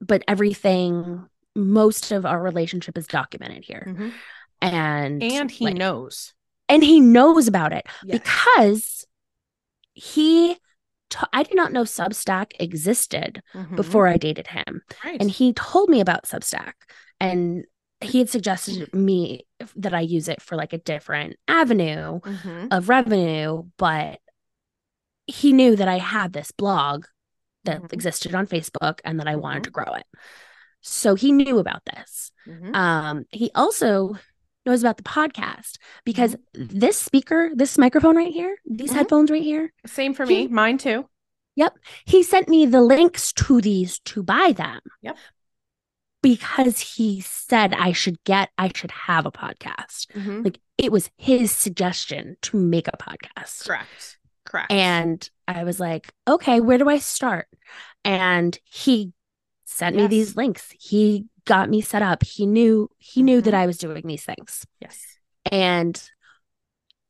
[0.00, 3.84] but everything, most of our relationship is documented here.
[3.86, 4.12] Mhm.
[4.62, 6.32] And And he like, knows.
[6.68, 8.18] and he knows about it Yes.
[8.20, 9.06] because
[9.92, 10.56] he
[11.32, 13.74] I did not know Substack existed Mhm.
[13.74, 14.82] before I dated him.
[15.04, 15.20] right.
[15.20, 16.74] And he told me about Substack
[17.18, 17.64] and
[18.00, 22.68] he had suggested me that I use it for like a different avenue Mhm.
[22.70, 24.20] of revenue, but
[25.26, 27.04] he knew that I had this blog
[27.64, 27.92] that Mhm.
[27.92, 29.64] existed on Facebook and that I wanted Mhm.
[29.64, 30.06] to grow it.
[30.80, 32.32] So he knew about this.
[32.46, 32.74] Mhm.
[32.74, 34.16] Um, he also
[34.64, 39.72] knows about the podcast because this speaker, this microphone right here, these headphones right here,
[39.86, 40.48] Same for he- me.
[40.48, 41.06] Mine too.
[41.56, 41.76] Yep.
[42.06, 44.80] He sent me the links to these to buy them.
[45.02, 45.18] Yep.
[46.22, 50.06] Because he said I should get, I should have a podcast.
[50.14, 50.44] Mhm.
[50.44, 53.66] Like it was his suggestion to make a podcast.
[53.66, 54.18] Correct.
[54.44, 54.70] Correct.
[54.72, 57.46] And I was like, okay, where do I start?
[58.04, 59.12] And he
[59.64, 60.74] sent me these links.
[60.78, 62.22] He got me set up.
[62.24, 63.58] He knew he knew that Mhm.
[63.58, 64.66] I was doing these things.
[64.80, 65.00] yes.
[65.50, 66.00] And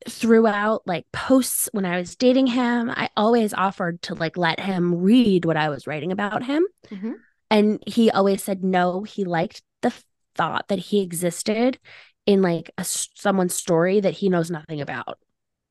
[0.07, 4.95] throughout like posts when I was dating him, I always offered to like let him
[4.95, 6.65] read what I was writing about him.
[6.89, 7.15] Mhm.
[7.51, 9.03] And he always said no.
[9.03, 9.93] He liked the
[10.35, 11.77] thought that he existed
[12.25, 15.19] in like a someone's story that he knows nothing about.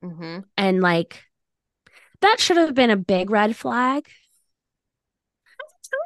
[0.03, 0.45] Mhm.
[0.57, 1.23] And like
[2.21, 4.07] that should have been a big red flag.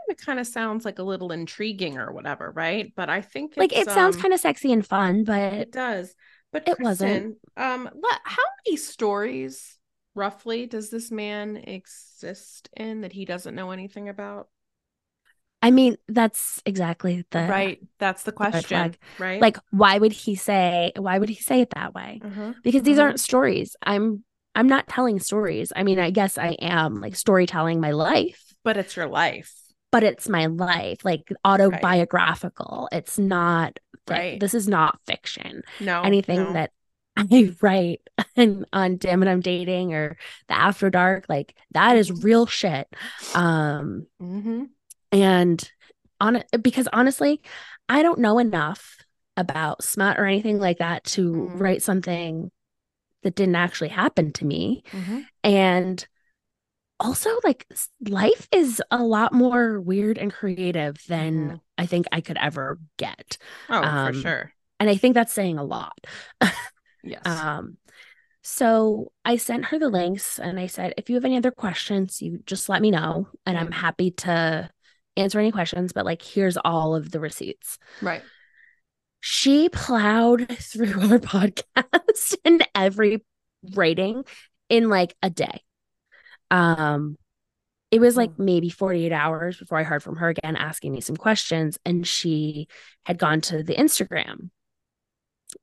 [0.08, 2.94] It kind of sounds like a little intriguing or whatever, right?
[2.96, 5.72] But I think Like it it's, sounds um, kind of sexy and fun, but It
[5.72, 6.16] does.
[6.52, 7.38] But It wasn't.
[7.58, 7.90] Um,
[8.24, 9.78] how many stories
[10.14, 14.48] roughly does this man exist in that he doesn't know anything about?
[15.62, 17.80] I mean that's exactly the right.
[17.98, 18.96] That's the question.
[19.18, 19.42] Right.
[19.42, 22.22] Like why would he say why would he say it that way?
[22.24, 22.54] uh-huh.
[22.64, 23.02] because these Mhm.
[23.04, 27.80] aren't stories i'm i'm not telling stories i mean i guess i am like storytelling
[27.82, 29.52] my life but it's your life.
[29.92, 34.40] but it's my life like autobiographical it's not Right.
[34.40, 36.04] this is not fiction No.
[36.04, 36.54] anything no.
[36.54, 36.72] that
[37.18, 38.02] i write
[38.36, 42.88] and on damn it i'm dating or the after dark like that is real shit
[43.34, 44.70] um Mhm.
[45.12, 45.72] And
[46.22, 47.42] on because honestly
[47.90, 48.98] i don't know enough
[49.38, 51.60] about smut or anything like that to Mhm.
[51.60, 52.52] write something
[53.24, 55.26] that didn't actually happen to me Mhm.
[55.44, 56.08] and
[57.00, 57.68] also like
[58.08, 61.60] life is a lot more weird and creative than Mhm.
[61.78, 63.38] i think i could ever get
[63.70, 64.54] Oh, Um, for sure.
[64.80, 65.98] and i think that's saying a lot
[67.04, 67.22] Yes.
[67.26, 67.78] um
[68.42, 72.22] so i sent her the links and i said if you have any other questions
[72.22, 74.70] you just let me know and i'm happy to
[75.18, 78.22] answer any questions but like here's all of the receipts right.
[79.20, 83.24] she plowed through our podcast and every
[83.74, 84.24] rating
[84.70, 85.62] in like a day.
[86.52, 87.18] Um
[87.92, 88.40] it was like Mm.
[88.46, 92.68] maybe 48 hours before I heard from her again asking me some questions and she
[93.06, 94.50] had gone to the Instagram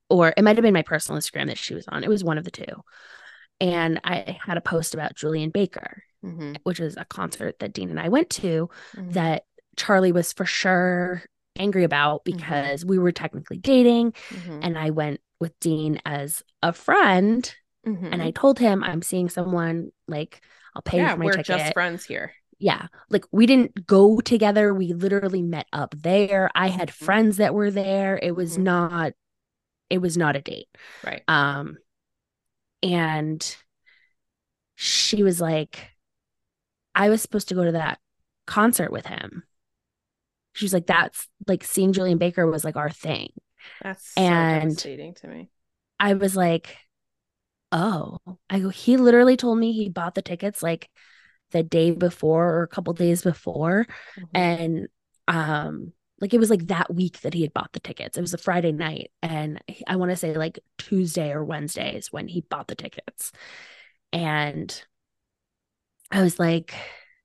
[0.08, 2.04] or it might have been my personal Instagram that she was on.
[2.04, 2.64] It was one of the two.
[3.60, 6.56] And I had a post about Julien Baker, Mhm.
[6.64, 9.12] which was a concert that Dean and I went to Mhm.
[9.14, 9.44] that
[9.76, 11.22] Charlie was for sure
[11.56, 12.36] angry about Mhm.
[12.36, 14.60] because we were technically dating Mhm.
[14.62, 17.54] and I went with Dean as a friend
[17.84, 20.40] and I told him I'm seeing someone like
[20.74, 21.06] I'll pay Mm-hmm.
[21.06, 21.46] yeah, for my we're ticket.
[21.46, 22.32] just friends here.
[22.58, 22.86] Yeah.
[23.10, 24.72] Like we didn't go together.
[24.72, 26.48] We literally met up there.
[26.54, 28.18] I had friends that were there.
[28.22, 29.14] It was not
[29.90, 30.68] it was not a date.
[31.04, 31.22] Right.
[31.28, 31.76] Um
[32.82, 33.56] and
[34.74, 35.91] she was like
[36.94, 37.98] I was supposed to go to that
[38.46, 39.44] concert with him.
[40.54, 43.30] She was like that's like seeing Julien Baker was like our thing.
[43.82, 45.50] That's so and- devastating to me.
[45.98, 46.76] I was like,
[47.70, 48.18] oh,
[48.50, 50.90] I go, he literally told me he bought the tickets like
[51.52, 53.86] the day before or a couple days before.
[54.18, 54.28] Mhm.
[54.34, 54.88] And
[55.28, 58.18] um, like it was like that week that he had bought the tickets.
[58.18, 59.10] It was a Friday night.
[59.22, 63.32] And I want to say like Tuesday or Wednesday is when he bought the tickets.
[64.12, 64.82] And
[66.12, 66.74] I was like,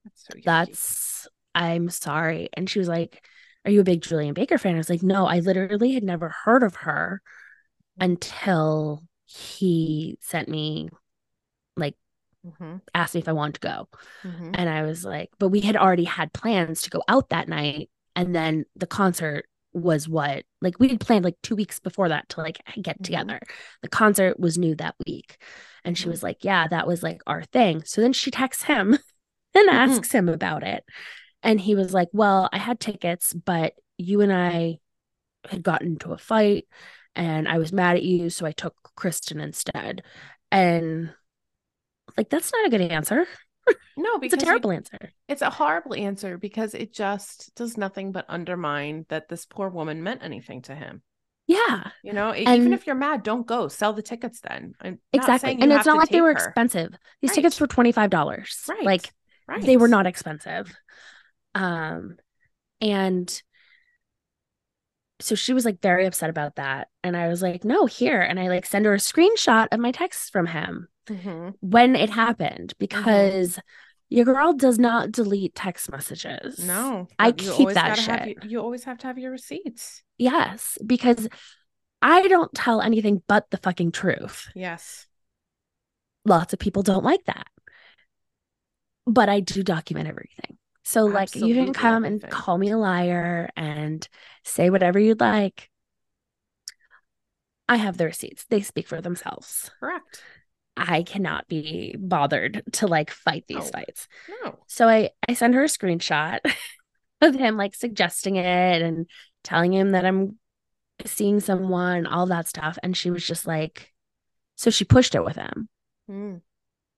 [0.03, 2.49] That's so that's, I'm sorry.
[2.55, 3.25] And she was like,
[3.65, 4.75] are you a big Julien Baker fan?
[4.75, 7.21] I was like, no, I literally had never heard of her
[7.99, 10.89] until he sent me
[11.77, 11.95] like
[12.43, 12.81] Mhm.
[12.95, 13.89] asked me if I wanted to go.
[14.23, 14.55] Mhm.
[14.55, 17.89] And I was like, but we had already had plans to go out that night
[18.15, 19.45] and then the concert
[19.77, 23.03] was what like we had planned like two weeks before that to like get Mhm.
[23.05, 23.39] together.
[23.81, 25.37] The concert was new that week.
[25.83, 27.83] And she was like, Yeah, that was like our thing.
[27.85, 28.97] So then she texts him
[29.55, 30.83] and asks him about it.
[31.43, 34.79] And he was like, Well, I had tickets, but you and I
[35.49, 36.67] had gotten into a fight
[37.15, 38.29] and I was mad at you.
[38.29, 40.03] So I took Kristen instead.
[40.51, 41.13] And
[42.17, 43.25] like, that's not a good answer.
[43.97, 45.11] No, It's because a you- terrible answer.
[45.27, 50.03] it's a horrible answer because it just does nothing but undermine that this poor woman
[50.03, 51.01] meant anything to him.
[51.47, 51.91] Yeah.
[52.03, 53.67] You know, And- even if you're mad, don't go.
[53.69, 54.73] Sell the tickets then.
[54.81, 55.57] I'm Exactly.
[55.59, 56.33] And it's not like they were her.
[56.33, 56.93] expensive.
[57.21, 57.35] These Right.
[57.35, 58.65] tickets were $25.
[58.69, 58.83] Right.
[58.83, 59.13] Like
[59.47, 59.63] Right.
[59.63, 60.75] they were not expensive.
[61.55, 62.17] Um
[62.81, 63.41] and
[65.19, 66.89] so she was like very upset about that.
[67.03, 68.21] And I was like, no, here.
[68.21, 71.55] And I like send her a screenshot of my text from him Mhm.
[71.61, 73.59] when it happened because
[74.09, 76.59] your girl does not delete text messages.
[76.65, 78.43] No, I keep that shit.
[78.45, 80.03] you always have to have your receipts.
[80.17, 81.27] Yes, because
[82.01, 84.49] I don't tell anything but the fucking truth.
[84.55, 85.07] Yes.
[86.25, 87.47] Lots of people don't like that.
[89.05, 90.57] But I do document everything.
[90.83, 94.07] So, like, you can come and call me a liar and
[94.43, 95.69] say whatever you'd like.
[97.67, 99.69] I have the receipts, they speak for themselves.
[99.81, 100.23] Correct.
[100.77, 103.71] I cannot be bothered to like fight these No.
[103.71, 104.07] fights.
[104.43, 104.59] No.
[104.67, 106.39] So I I send her a screenshot
[107.21, 109.07] of him like suggesting it and
[109.43, 110.37] telling him that I'm
[111.05, 112.77] seeing someone, all that stuff.
[112.83, 113.93] And she was just like,
[114.55, 115.69] so she pushed it with him.
[116.09, 116.41] Mm.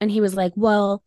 [0.01, 1.03] And he was like, Well,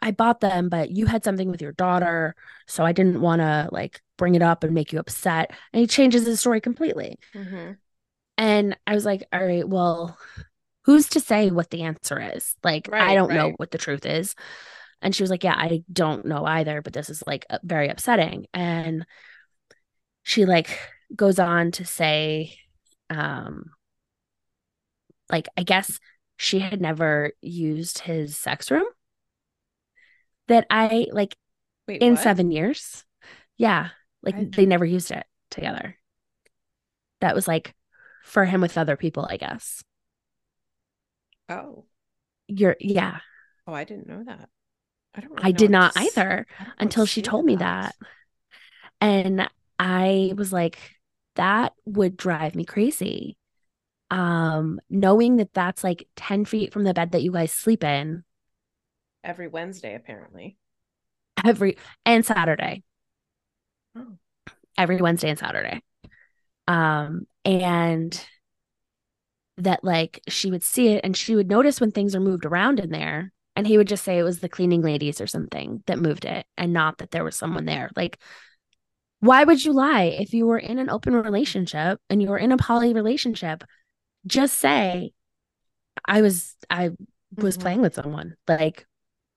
[0.00, 2.34] I bought them, but you had something with your daughter.
[2.66, 5.52] So I didn't want to like bring it up and make you upset.
[5.72, 7.18] And he changes his story completely.
[7.34, 7.76] Mhm.
[8.38, 10.18] And I was like, All right, well,
[10.84, 12.54] who's to say what the answer is?
[12.62, 14.34] Like, I don't know what the truth is.
[15.00, 18.46] And she was like, Yeah, I don't know either, but this is like very upsetting.
[18.54, 19.04] And
[20.22, 20.78] she like
[21.14, 22.56] goes on to say,
[23.10, 23.70] um,
[25.30, 25.98] like, I guess
[26.36, 28.86] she had never used his sex room
[30.48, 31.36] that I like
[31.88, 32.22] Wait, in what?
[32.22, 33.04] seven years.
[33.56, 33.88] Yeah.
[34.22, 35.96] Like I- they never used it together.
[37.20, 37.74] That was like
[38.24, 39.82] for him with other people, I guess.
[41.52, 41.84] Oh.
[42.48, 43.18] You're, yeah.
[43.66, 44.48] Oh, I didn't know that.
[45.14, 45.32] I don't.
[45.32, 47.94] I really know did not either I don't know what until she told me that.
[49.00, 50.78] And I was like,
[51.34, 53.36] that would drive me crazy.
[54.10, 58.24] Um, knowing that that's like 10 feet from the bed that you guys sleep in
[59.24, 60.56] Every Wednesday, apparently.
[61.44, 62.82] every and Saturday.
[63.96, 64.16] Oh.
[64.76, 65.82] every Wednesday and Saturday.
[66.66, 68.24] Um, and
[69.62, 72.80] that like she would see it and she would notice when things are moved around
[72.80, 73.32] in there.
[73.54, 76.46] And he would just say it was the cleaning ladies or something that moved it
[76.56, 77.90] and not that there was someone there.
[77.94, 78.18] Like,
[79.20, 82.50] why would you lie if you were in an open relationship and you were in
[82.50, 83.62] a poly relationship?
[84.26, 85.12] Just say,
[86.06, 86.90] I was, I
[87.36, 87.60] was Mhm.
[87.60, 88.36] playing with someone.
[88.48, 88.86] Like,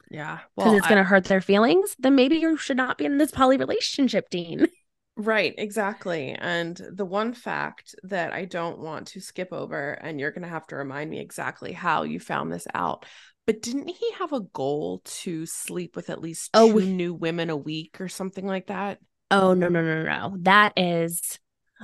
[0.10, 0.40] Yeah.
[0.56, 3.18] because Well, it's going to hurt their feelings, then maybe you should not be in
[3.18, 4.68] this poly relationship, Dean.
[5.18, 6.32] Right, exactly.
[6.32, 10.50] And the one fact that I don't want to skip over, and you're going to
[10.50, 13.06] have to remind me exactly how you found this out,
[13.46, 17.14] but didn't he have a goal to sleep with at least two Oh, we- new
[17.14, 19.00] women a week or something like that?
[19.32, 20.38] Oh no no no no.
[20.42, 21.40] That is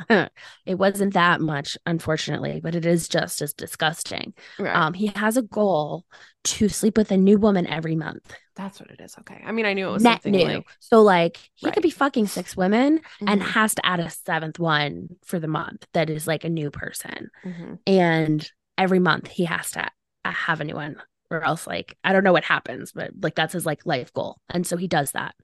[0.66, 4.34] it wasn't that much unfortunately, but it is just as disgusting.
[4.58, 4.74] Right.
[4.76, 6.06] Um he has a goal
[6.46, 8.34] to sleep with a new woman every month.
[8.56, 9.16] That's what it is.
[9.20, 9.42] Okay.
[9.46, 10.44] I mean, I knew it was Net something new.
[10.44, 11.74] like so like he Right.
[11.74, 15.50] could be fucking six women and Mhm, has to add a seventh one for the
[15.50, 17.30] month that is like a new person.
[17.44, 17.76] mhm.
[17.88, 19.90] And every month he has to
[20.26, 20.98] have a new one
[21.30, 24.38] or else like I don't know what happens, but like that's his like life goal.
[24.50, 25.36] And so he does that.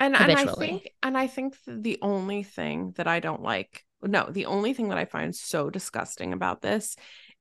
[0.00, 4.28] And and I think and I think the only thing that I don't like, no,
[4.30, 6.96] the only thing that I find so disgusting about this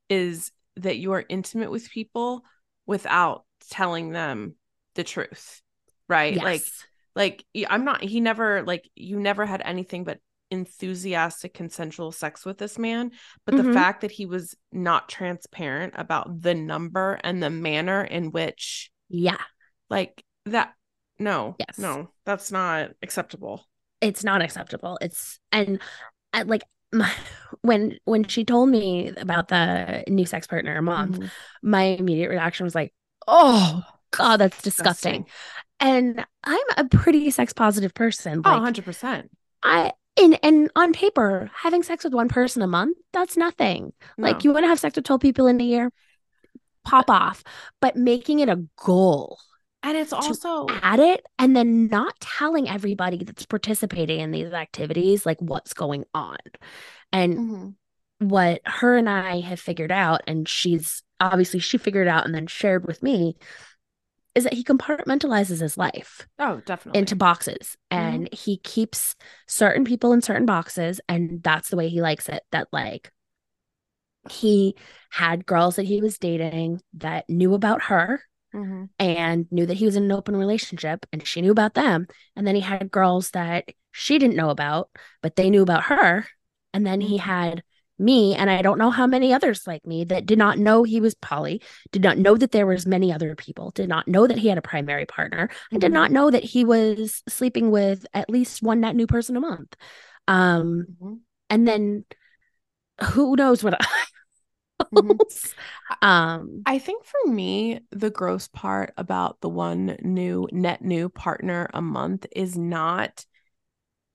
[0.09, 2.43] is that you are intimate with people
[2.85, 4.55] without telling them
[4.95, 5.61] the truth.
[6.07, 6.35] Right?
[6.35, 6.43] Yes.
[6.43, 6.63] Like
[7.15, 10.19] like I'm not he never like you never had anything but
[10.51, 13.11] enthusiastic consensual sex with this man,
[13.45, 13.73] but the Mhm.
[13.73, 19.41] fact that he was not transparent about the number and the manner in which yeah.
[19.89, 20.73] like that
[21.19, 21.77] no Yes.
[21.77, 23.65] no that's not acceptable.
[24.01, 24.97] It's not acceptable.
[25.01, 25.79] It's and
[26.33, 27.11] I, like my,
[27.61, 31.31] when when she told me about the new sex partner a month Mhm.
[31.61, 32.93] my immediate reaction was like
[33.27, 35.25] oh god that's disgusting.
[35.79, 39.29] and i'm a pretty sex positive person oh like 100%
[39.63, 39.91] i
[40.21, 43.93] and and on paper having sex with one person a month that's nothing.
[44.17, 45.91] Like you want to have sex with 12 people in a year?
[46.83, 47.43] Pop off.
[47.79, 49.39] But making it a goal
[49.83, 55.25] And it's also at it and then not telling everybody that's participating in these activities
[55.25, 56.37] like what's going on.
[57.11, 58.27] And mm-hmm.
[58.29, 62.47] what her and I have figured out, and she's obviously she figured out and then
[62.47, 63.35] shared with me,
[64.35, 66.27] is that he compartmentalizes his life.
[66.39, 66.99] Oh, definitely.
[66.99, 67.77] Into boxes.
[67.91, 68.15] Mm-hmm.
[68.15, 69.15] And he keeps
[69.47, 71.01] certain people in certain boxes.
[71.09, 72.41] And that's the way he likes it.
[72.51, 73.11] That like
[74.29, 74.75] he
[75.11, 78.23] had girls that he was dating that knew about her
[78.53, 78.85] mm-hmm.
[78.99, 82.07] and knew that he was in an open relationship and she knew about them.
[82.35, 84.89] And then he had girls that she didn't know about,
[85.21, 86.25] but they knew about her.
[86.73, 87.29] And then he mm-hmm.
[87.29, 87.63] had
[87.99, 90.99] me and I don't know how many others like me that did not know he
[90.99, 94.37] was poly, did not know that there was many other people, did not know that
[94.37, 96.13] he had a primary partner, and did not mm-hmm.
[96.15, 99.75] know that he was sleeping with at least one net new person a month.
[100.27, 101.13] Um mm-hmm.
[101.49, 102.05] and then
[103.01, 103.79] who knows what
[104.93, 106.01] Mm-hmm.
[106.07, 111.69] um, I think for me, the gross part about the one new net new partner
[111.73, 113.25] a month is not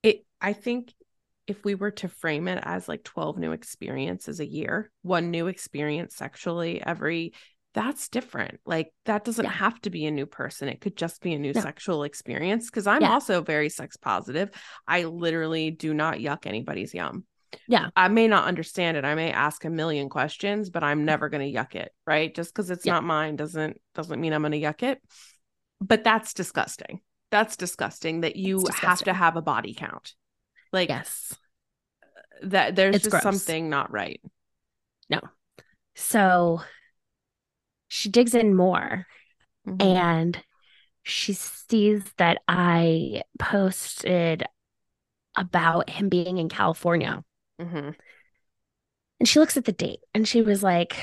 [0.02, 0.24] it.
[0.40, 0.92] I think
[1.46, 5.46] if we were to frame it as like 12 new experiences a year, one new
[5.46, 7.32] experience sexually every
[7.74, 8.60] that's different.
[8.66, 9.50] Like that doesn't yeah.
[9.52, 10.68] have to be a new person.
[10.68, 11.60] It could just be a new no.
[11.60, 13.12] sexual experience because I'm yeah.
[13.12, 14.50] also very sex positive.
[14.86, 17.24] I literally do not yuck anybody's yum.
[17.66, 17.90] Yeah.
[17.96, 19.04] I may not understand it.
[19.04, 22.34] I may ask a million questions, but I'm never going to yuck it, right?
[22.34, 22.94] Just cuz it's yeah.
[22.94, 25.02] not mine doesn't doesn't mean I'm going to yuck it.
[25.80, 27.00] But that's disgusting.
[27.30, 28.88] That's disgusting that you disgusting.
[28.88, 30.14] have to have a body count.
[30.72, 31.34] Like Yes.
[32.42, 33.22] That there's it's just gross.
[33.22, 34.20] something not right.
[35.10, 35.20] No.
[35.94, 36.62] So
[37.88, 39.06] she digs in more
[39.66, 39.80] mm-hmm.
[39.80, 40.44] and
[41.02, 44.44] she sees that I posted
[45.34, 47.24] about him being in California.
[47.60, 47.90] Mm-hmm.
[49.20, 50.96] And she looks at the date and she was like,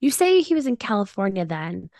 [0.00, 1.90] You say he was in California then,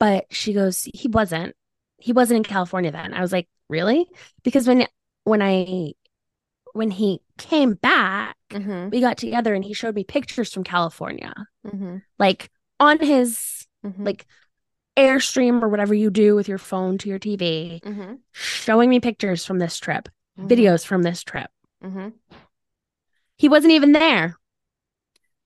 [0.00, 1.54] but she goes, He wasn't.
[1.98, 3.14] He wasn't in California then.
[3.14, 4.06] I was like, Really?
[4.42, 4.86] Because when
[5.24, 5.92] when I
[6.72, 8.88] when he came back, mm-hmm.
[8.90, 11.34] we got together and he showed me pictures from California.
[11.66, 11.98] Mm-hmm.
[12.18, 14.04] Like on his mm-hmm.
[14.04, 14.26] like
[14.96, 18.14] airstream or whatever you do with your phone to your TV, mm-hmm.
[18.32, 20.08] showing me pictures from this trip,
[20.38, 21.50] videos from this trip.
[21.84, 22.08] Mm-hmm.
[23.36, 24.36] He wasn't even there.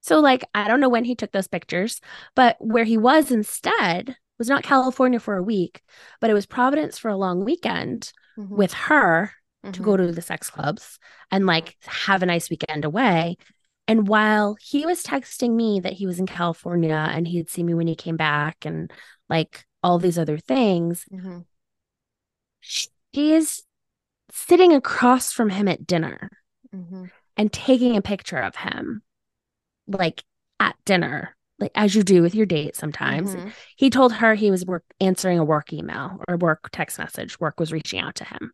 [0.00, 2.00] So, like, I don't know when he took those pictures,
[2.34, 5.82] but where he was instead was not California for a week,
[6.20, 8.54] but it was Providence for a long weekend mm-hmm.
[8.54, 9.32] with her
[9.64, 9.72] mm-hmm.
[9.72, 10.06] to go mm-hmm.
[10.06, 10.98] to the sex clubs
[11.30, 13.36] and like have a nice weekend away.
[13.88, 17.74] And while he was texting me that he was in California and he'd see me
[17.74, 18.92] when he came back and
[19.28, 21.40] like all these other things, mm-hmm.
[22.60, 23.62] she is
[24.30, 26.30] sitting across from him at dinner.
[27.36, 29.02] And taking a picture of him
[29.86, 30.24] like
[30.58, 33.34] at dinner like as you do with your date sometimes.
[33.34, 33.48] Mm-hmm.
[33.76, 37.40] he told her he was work answering a work email or work text message.
[37.40, 38.52] Work was reaching out to him.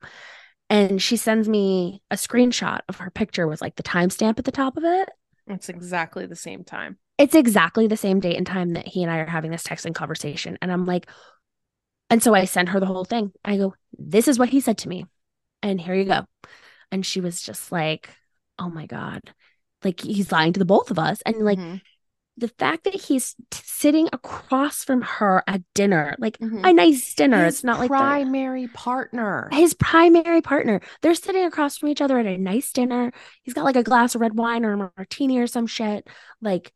[0.71, 4.53] And she sends me a screenshot of her picture with like the timestamp at the
[4.53, 5.09] top of it.
[5.47, 6.99] It's exactly the same time.
[7.19, 9.95] It's exactly the same date and time that he and i are having this texting
[9.95, 10.57] conversation.
[10.63, 11.09] And i'm like
[12.09, 13.33] and so i sent her the whole thing.
[13.45, 15.07] I go this is what he said to me.
[15.63, 16.25] And here you go.
[16.91, 18.11] And she was just like
[18.59, 19.21] oh my God,
[19.85, 21.23] like he's lying to the both of us.
[21.27, 21.77] And like mm-hmm.
[22.37, 26.65] the fact that he's t- sitting across from her at dinner, like mm-hmm.
[26.65, 29.49] a nice dinner, his it's not like primary partner.
[29.53, 30.81] His primary partner.
[31.01, 33.13] They're sitting across from each other at a nice dinner.
[33.43, 36.07] He's got like a glass of red wine or a martini or some shit.
[36.41, 36.73] Like,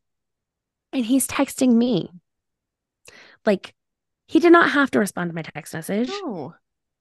[0.92, 2.10] and he's texting me.
[3.44, 3.74] Like,
[4.26, 6.08] he did not have to respond to my text message.
[6.08, 6.54] No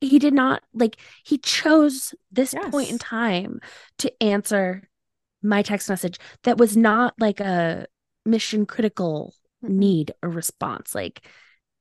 [0.08, 2.70] he did not like he chose this yes.
[2.72, 3.60] point in time
[3.98, 4.88] to answer
[5.42, 7.86] my text message that was not like a
[8.26, 11.28] mission critical need or response like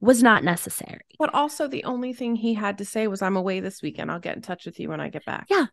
[0.00, 1.00] was not necessary.
[1.18, 4.10] But also the only thing he had to say was i'm away this weekend.
[4.10, 5.46] I'll get in touch with you when i get back.
[5.48, 5.66] Yeah.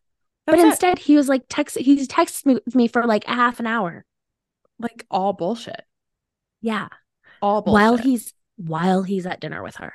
[0.45, 0.67] That's but it.
[0.67, 4.05] instead he was like text he's texted me, me for like a half an hour.
[4.79, 5.83] Like all bullshit.
[6.61, 6.87] Yeah.
[7.41, 7.73] All bullshit.
[7.73, 9.93] while he's while he's at dinner with her.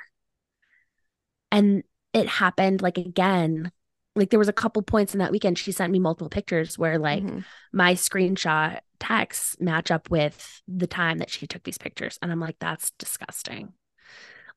[1.51, 1.83] And
[2.17, 3.71] it happened like again
[4.15, 6.97] like there was a couple points in that weekend she sent me multiple pictures where
[6.97, 7.39] like mm-hmm.
[7.71, 12.39] my screenshot texts match up with the time that she took these pictures and i'm
[12.39, 13.71] like that's disgusting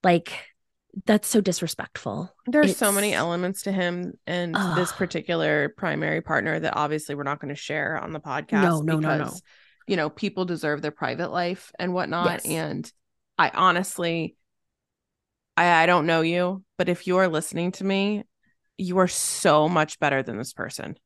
[0.03, 0.33] like
[1.05, 2.79] that's so disrespectful there's it's...
[2.79, 4.77] so many elements to him and Ugh.
[4.77, 8.81] this particular primary partner that obviously we're not going to share on the podcast no
[8.81, 9.33] no because, no no
[9.87, 12.47] you know people deserve their private life and whatnot yes.
[12.47, 12.93] and
[13.39, 14.37] i honestly
[15.61, 18.25] I, I don't know you, but if you are listening to me,
[18.79, 20.97] you are so much better than this person.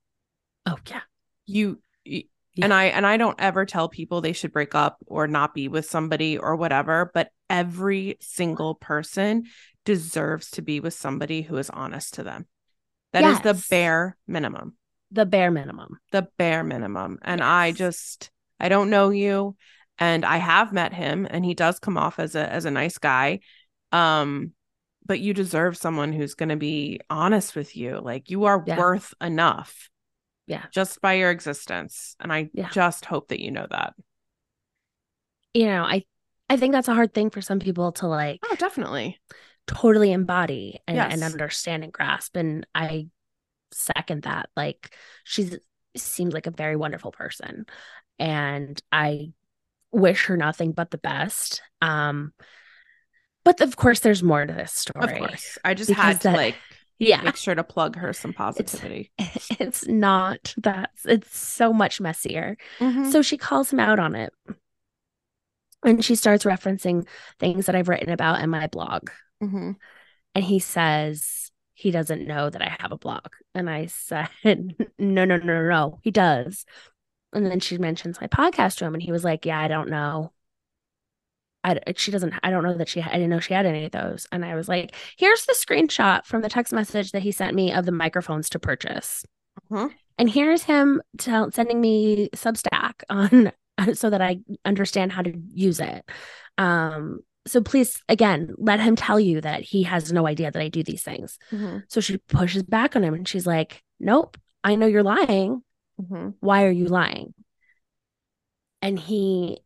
[0.65, 1.01] Oh yeah.
[1.45, 2.23] You, you
[2.55, 2.67] yeah.
[2.67, 5.67] and I and I don't ever tell people they should break up or not be
[5.67, 9.45] with somebody or whatever, but every single person
[9.85, 12.47] deserves to be with somebody who is honest to them.
[13.13, 13.37] That yes.
[13.37, 14.77] is the bare minimum.
[15.11, 15.99] The bare minimum.
[16.13, 17.19] The bare minimum.
[17.23, 17.47] And yes.
[17.47, 18.31] I just
[18.61, 19.57] I don't know you
[19.99, 22.99] and I have met him and he does come off as a as a nice
[22.99, 23.41] guy.
[23.95, 24.53] Um
[25.07, 28.01] but you deserve someone who's going to be honest with you.
[28.01, 28.79] Like you are yeah.
[28.79, 29.91] worth enough.
[30.47, 30.65] Yeah.
[30.73, 32.17] Just by your existence.
[32.21, 32.71] And I yeah.
[32.71, 33.95] just hope that you know that.
[35.53, 36.05] You know, I
[36.49, 39.21] I think that's a hard thing for some people to like Oh, definitely.
[39.67, 41.13] Totally embody and, yes.
[41.13, 42.37] and understand and grasp.
[42.37, 43.09] And I
[43.73, 44.49] second that.
[44.57, 45.59] Like she's
[45.97, 47.67] seems like a very wonderful person.
[48.19, 49.33] And I
[49.93, 51.63] wish her nothing but the best.
[51.81, 52.33] Um
[53.45, 55.13] but of course, there's more to this story.
[55.13, 56.57] Of course, I just had to that, like,
[56.99, 59.11] yeah, make sure to plug her some positivity.
[59.19, 62.57] It's, it's not that it's so much messier.
[62.79, 63.11] Mm-hmm.
[63.11, 64.33] So she calls him out on it,
[65.85, 67.07] and she starts referencing
[67.39, 69.11] things that I've written about in my blog.
[69.43, 69.73] Mm-hmm.
[70.35, 75.25] And he says he doesn't know that I have a blog, and I said, "No,
[75.25, 76.65] no, no, no, no, he does."
[77.33, 79.91] And then she mentions my podcast to him, and he was like, "Yeah, I don't
[79.91, 80.33] know."
[81.65, 83.93] I, she doesn't i don't know that she i didn't know she had any of
[83.93, 87.55] those and i was like here's the screenshot from the text message that he sent
[87.55, 89.25] me of the microphones to purchase
[89.71, 89.89] uh-huh.
[90.19, 93.51] and here's him tell, sending me substack on
[93.95, 96.09] so that i understand how to use it
[96.59, 100.69] um so please again let him tell you that he has no idea that i
[100.69, 101.79] do these things mm-hmm.
[101.89, 105.63] so she pushes back on him and she's like nope i know you're lying
[106.01, 106.31] mm-hmm.
[106.41, 107.33] why are you lying
[108.83, 109.59] and he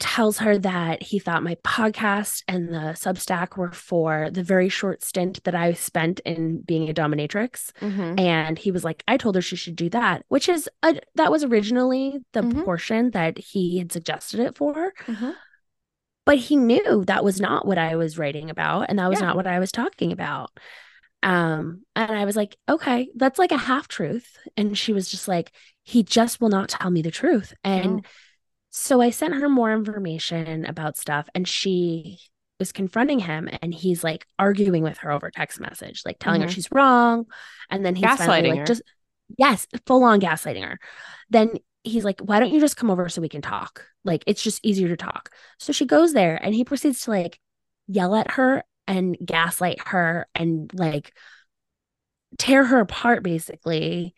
[0.00, 5.04] tells her that he thought my podcast and the Substack were for the very short
[5.04, 7.70] stint that I spent in being a dominatrix.
[7.80, 8.18] Mm-hmm.
[8.18, 11.30] And he was like, I told her she should do that, which is a, that
[11.30, 12.62] was originally the mm-hmm.
[12.62, 14.92] portion that he had suggested it for.
[15.06, 15.30] Mm-hmm.
[16.26, 19.26] But he knew that was not what I was writing about and that was yeah.
[19.26, 20.50] not what I was talking about.
[21.22, 24.38] Um, and I was like, okay, that's like a half truth.
[24.56, 27.54] And she was just like, he just will not tell me the truth.
[27.62, 28.04] And
[28.76, 32.18] so I sent her more information about stuff and she
[32.58, 36.48] was confronting him and he's like arguing with her over text message, like telling mm-hmm.
[36.48, 37.26] her she's wrong.
[37.70, 38.64] And then he's gaslighting like, her.
[38.64, 38.82] just
[39.38, 40.80] yes, full on gaslighting her.
[41.30, 41.52] Then
[41.84, 43.86] he's like, why don't you just come over so we can talk?
[44.04, 45.30] Like it's just easier to talk.
[45.60, 47.38] So she goes there and he proceeds to like
[47.86, 51.12] yell at her and gaslight her and like
[52.38, 54.16] tear her apart basically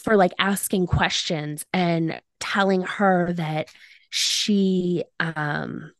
[0.00, 3.68] for like asking questions and telling her that
[4.10, 5.90] she um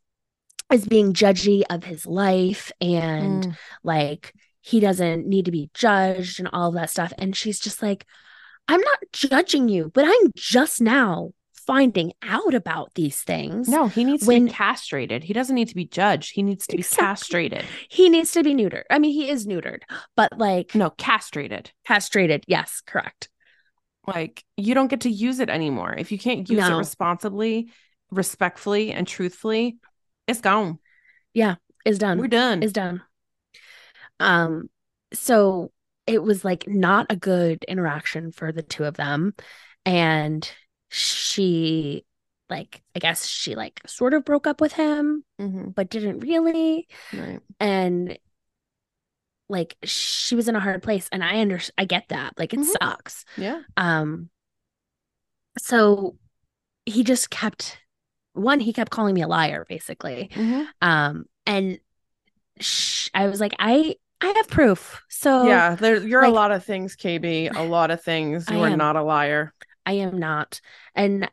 [0.73, 3.57] is being judgy of his life and mm.
[3.83, 7.13] like he doesn't need to be judged and all of that stuff.
[7.19, 8.07] And she's just like
[8.67, 11.31] i'm not judging you but i'm just now
[11.67, 15.25] finding out about these things no he needs when, to be castrated.
[15.25, 16.33] He doesn't need to be judged.
[16.35, 17.07] He needs to be exactly.
[17.07, 17.65] castrated.
[17.89, 18.83] He needs to be neutered.
[18.91, 19.81] I mean he is neutered
[20.17, 21.73] but like no castrated.
[21.87, 22.45] Castrated.
[22.47, 23.29] Yes correct
[24.07, 25.95] like you don't get to use it anymore.
[25.97, 26.75] If you can't use no.
[26.75, 27.71] it responsibly,
[28.11, 29.79] respectfully, and truthfully,
[30.27, 30.79] it's gone.
[31.33, 32.19] Yeah, it's done.
[32.19, 32.63] We're done.
[32.63, 33.03] It's done.
[34.21, 34.69] Um,
[35.13, 35.73] so
[36.07, 39.35] it was like not a good interaction for the two of them.
[39.87, 40.49] And
[40.91, 42.05] she
[42.51, 45.71] like I guess she like sort of broke up with him, mm-hmm.
[45.71, 46.89] but didn't really.
[47.13, 47.41] Right.
[47.59, 48.19] And
[49.49, 52.61] like she was in a hard place and i under i get that like it
[52.61, 52.73] mm-hmm.
[52.81, 53.25] sucks.
[53.37, 53.61] Yeah.
[53.77, 54.31] Um
[55.59, 56.17] so
[56.87, 57.79] he just kept
[58.33, 60.31] one he kept calling me a liar basically.
[60.35, 60.63] Mm-hmm.
[60.83, 61.79] um and
[62.59, 65.03] sh- i was like i i have proof.
[65.09, 68.49] So yeah there you're like, a lot of things kb a lot of things.
[68.51, 69.53] You I are am, not a liar.
[69.87, 70.63] I am not.
[70.95, 71.29] And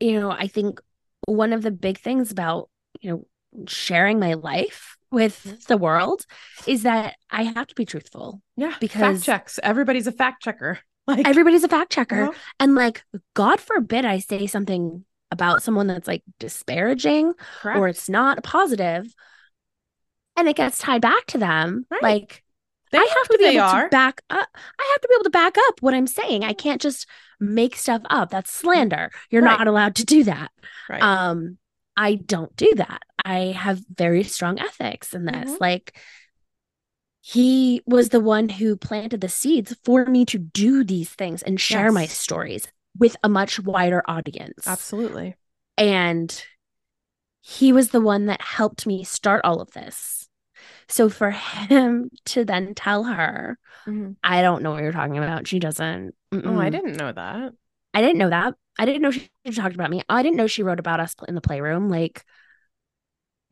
[0.00, 0.80] you know i think
[1.26, 2.68] one of the big things about
[3.00, 3.26] you know
[3.66, 6.26] sharing my life with the world
[6.66, 8.42] is that I have to be truthful.
[8.56, 8.74] Yeah.
[8.80, 9.60] Because fact checks.
[9.62, 10.80] Everybody's a fact checker.
[11.06, 12.22] Like everybody's a fact checker.
[12.22, 12.38] Uh-huh.
[12.58, 13.04] And like,
[13.34, 17.78] God forbid I say something about someone that's like disparaging Correct.
[17.78, 19.14] or it's not positive
[20.34, 21.84] and it gets tied back to them.
[21.90, 22.02] Right.
[22.02, 22.42] Like
[22.90, 23.82] they I have to be able are.
[23.84, 24.48] to back up.
[24.54, 26.44] I have to be able to back up what I'm saying.
[26.44, 27.06] I can't just
[27.40, 28.30] make stuff up.
[28.30, 29.10] That's slander.
[29.30, 29.58] You're right.
[29.58, 30.52] not allowed to do that.
[30.88, 31.02] Right.
[31.02, 31.58] Um,
[31.96, 33.02] I don't do that.
[33.24, 35.50] I have very strong ethics in this.
[35.50, 35.56] Mm-hmm.
[35.60, 35.96] Like,
[37.20, 41.58] he was the one who planted the seeds for me to do these things and
[41.60, 41.94] share yes.
[41.94, 42.68] my stories
[42.98, 44.66] with a much wider audience.
[44.66, 45.34] Absolutely.
[45.78, 46.44] And
[47.40, 50.28] he was the one that helped me start all of this.
[50.88, 54.12] So for him to then tell her, mm-hmm.
[54.22, 55.48] I don't know what you're talking about.
[55.48, 56.14] She doesn't.
[56.32, 56.46] Mm-mm.
[56.46, 57.52] Oh, I didn't know that.
[57.94, 58.54] I didn't know that.
[58.78, 60.02] I didn't know she talked about me.
[60.08, 61.88] I didn't know she wrote about us in the playroom.
[61.88, 62.24] Like,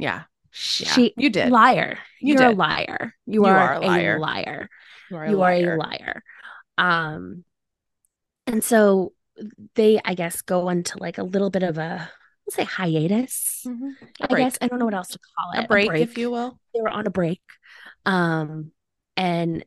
[0.02, 0.22] Yeah.
[0.50, 1.50] She you did.
[1.50, 1.98] liar.
[2.20, 3.14] You You're a liar.
[3.26, 4.18] You, You are, are a a liar.
[4.18, 4.68] liar.
[5.10, 6.22] You are a You are a liar.
[6.76, 7.44] Um,
[8.46, 9.12] and so
[9.74, 12.10] they, I guess, go into like a little bit of a,
[12.46, 13.62] let's say hiatus.
[13.66, 13.92] Mhm.
[14.20, 14.44] A I break.
[14.44, 15.64] guess I don't know what else to call it.
[15.64, 16.58] a break, if you will.
[16.74, 17.40] They were on a break.
[18.04, 18.72] Um,
[19.16, 19.64] and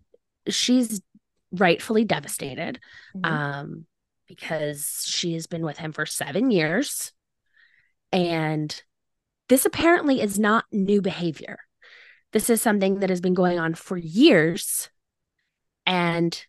[0.49, 1.01] she's
[1.51, 2.79] rightfully devastated.
[3.15, 3.25] Mhm.
[3.25, 3.85] Um,
[4.27, 7.11] because she has been with him for seven years.
[8.11, 8.83] And
[9.49, 11.59] this apparently is not new behavior.
[12.33, 14.89] This is something that has been going on for years.
[15.85, 16.45] And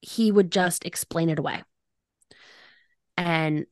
[0.00, 1.62] he would just explain it away.
[3.16, 3.66] And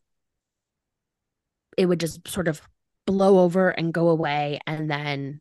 [1.77, 2.63] it would just sort of
[3.07, 4.61] blow over and go away.
[4.67, 5.41] And then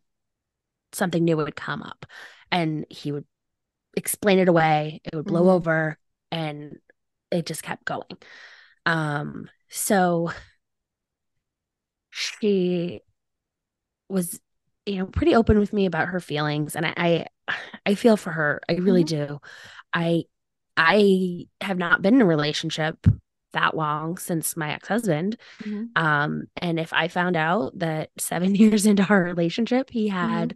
[0.91, 2.05] something new would come up.
[2.51, 3.26] And he would
[3.95, 4.99] explain it away.
[5.03, 5.53] It would blow Mhm.
[5.53, 5.99] over.
[6.32, 6.80] And
[7.32, 8.17] it just kept going.
[8.86, 10.32] Um, so
[12.14, 13.01] she
[14.07, 14.39] was,
[14.86, 16.93] you know, pretty open with me about her feelings, and I,
[17.47, 17.55] I,
[17.86, 18.61] I feel for her.
[18.70, 19.39] I really do.
[19.93, 20.24] I,
[20.78, 23.05] I have not been in a relationship
[23.53, 25.38] that long since my ex-husband.
[25.64, 25.89] Mhm.
[25.95, 30.55] Um, and if I found out that seven years into our relationship, he had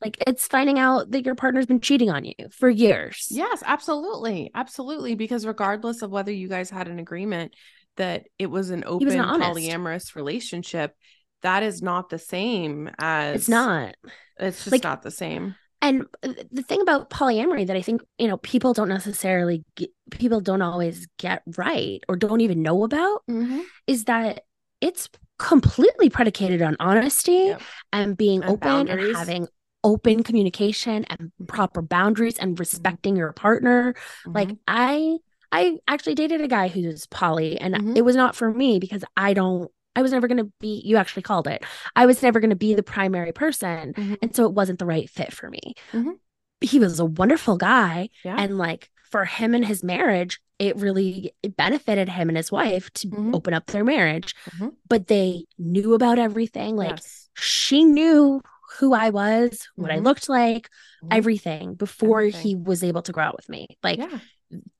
[0.00, 3.28] like it's finding out that your partner's been cheating on you for years.
[3.30, 4.50] Yes, absolutely.
[4.54, 5.14] Absolutely.
[5.14, 7.54] Because regardless of whether you guys had an agreement
[7.96, 10.94] that it was an open was polyamorous relationship,
[11.42, 13.94] that is not the same as It's not.
[14.38, 15.54] It's just Like- not the same.
[15.82, 20.40] And the thing about polyamory that I think, you know, people don't necessarily get, people
[20.40, 23.60] don't always get right or don't even know about mm-hmm.
[23.86, 24.44] is that
[24.80, 27.62] it's completely predicated on honesty Yep.
[27.92, 29.48] and being And open and having
[29.84, 31.44] open communication and mm-hmm.
[31.44, 32.60] proper boundaries and mm-hmm.
[32.60, 33.94] respecting your partner.
[34.24, 34.58] Like Mhm.
[34.66, 35.18] I
[35.52, 37.96] I actually dated a guy who's poly and Mhm.
[37.96, 40.98] it was not for me because I don't I was never going to be you
[40.98, 41.64] actually called it.
[41.94, 44.18] I was never going to be the primary person Mhm.
[44.20, 45.74] and so it wasn't the right fit for me.
[45.92, 46.18] Mhm.
[46.60, 48.36] He was a wonderful guy yeah.
[48.38, 52.90] and like for him and his marriage it really it benefited him and his wife
[52.94, 53.34] to Mhm.
[53.34, 54.34] open up their marriage.
[54.50, 54.72] Mhm.
[54.88, 57.28] But they knew about everything like yes.
[57.34, 58.42] she knew
[58.78, 60.04] who I was, what I Mhm.
[60.04, 60.68] looked like,
[61.02, 61.08] Mhm.
[61.12, 63.66] everything before he was able to go out with me.
[63.82, 64.18] Like yeah.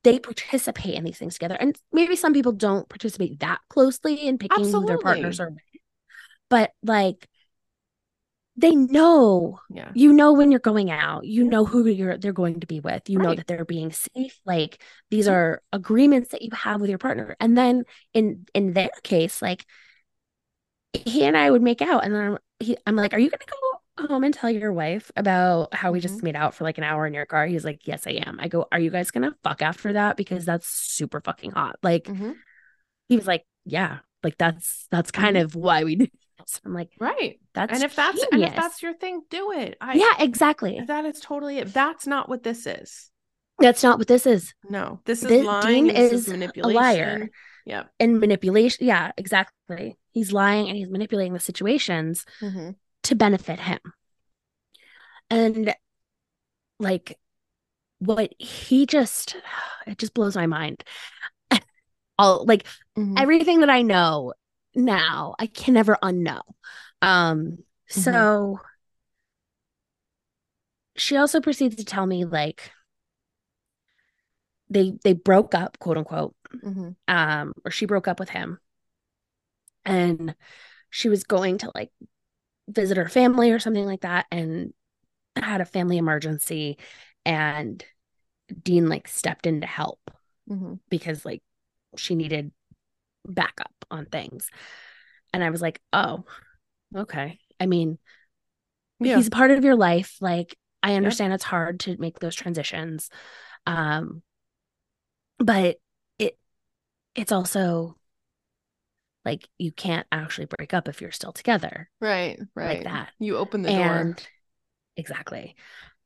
[0.03, 1.55] They participate in these things together.
[1.59, 5.51] And maybe some people don't participate that closely in picking who their partners are.
[6.49, 7.27] But like
[8.59, 9.91] they know, Yeah.
[9.93, 13.07] you know when you're going out, you know who you're they're going to be with.
[13.09, 14.39] You know that they're being safe.
[14.45, 17.35] Like these are agreements that you have with your partner.
[17.39, 19.63] And then in in their case, like
[20.93, 23.43] he and I would make out and then I'm, he, I'm like, are you gonna
[23.45, 23.66] go
[23.99, 27.05] home and tell your wife about how we just made out for like an hour
[27.07, 27.45] in your car?
[27.47, 28.39] He's like, yes, I am.
[28.39, 30.17] I go, are you guys gonna fuck after that?
[30.17, 31.77] Because that's super fucking hot.
[31.83, 32.35] Like Mhm.
[33.09, 35.43] he was like, yeah, like that's that's kind Mhm.
[35.43, 36.07] of why we do
[36.39, 36.61] this.
[36.65, 37.39] I'm like, Right.
[37.53, 39.77] that's and if that's and if that's your thing, do it.
[39.81, 40.79] I yeah, exactly.
[40.87, 41.73] that is totally it.
[41.73, 43.09] That's not what this is.
[43.59, 44.53] That's not what this is.
[44.69, 44.99] No.
[45.05, 45.85] This is This- lying.
[45.85, 47.29] Dean This is is a liar.
[47.65, 47.83] Yeah.
[47.99, 48.85] And manipulation.
[48.85, 49.97] Yeah, exactly.
[50.11, 52.75] He's lying and he's manipulating the situations Mhm.
[53.07, 53.79] To benefit him.
[55.29, 55.73] And
[56.79, 57.17] like
[57.99, 59.35] what he just
[59.87, 60.83] it just blows my mind.
[62.19, 62.65] All like
[62.97, 63.17] Mhm.
[63.17, 64.33] everything that I know
[64.75, 66.41] now, I can never unknow.
[67.01, 68.59] Um so
[70.95, 72.71] she also proceeds to tell me like
[74.69, 76.95] they they broke up, quote unquote, Mhm.
[77.07, 78.59] um, or she broke up with him.
[79.85, 80.35] And
[80.89, 81.91] she was going to like
[82.67, 84.73] visit her family or something like that and
[85.35, 86.77] had a family emergency
[87.25, 87.83] and
[88.63, 89.99] Dean like stepped in to help
[90.49, 90.79] Mhm.
[90.89, 91.41] because like
[91.97, 92.51] she needed
[93.25, 94.49] backup on things.
[95.33, 96.23] And I was like, "Oh,
[96.95, 97.99] okay." I mean,
[98.99, 99.17] Yeah.
[99.17, 100.17] he's a part of your life.
[100.21, 103.09] Like I understand it's hard to make those transitions.
[103.65, 104.23] Um
[105.39, 105.77] but
[106.19, 106.37] it
[107.15, 107.95] it's also
[109.27, 112.39] like you can't actually break up if you're still together Right.
[112.55, 112.69] Right.
[112.69, 113.09] Like that.
[113.19, 114.23] You open the and door.
[114.95, 115.55] exactly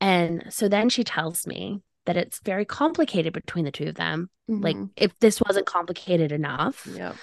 [0.02, 4.30] and so then she tells me that it's very complicated between the two of them
[4.50, 4.90] like Mhm.
[4.98, 7.16] if this wasn't complicated enough Yep.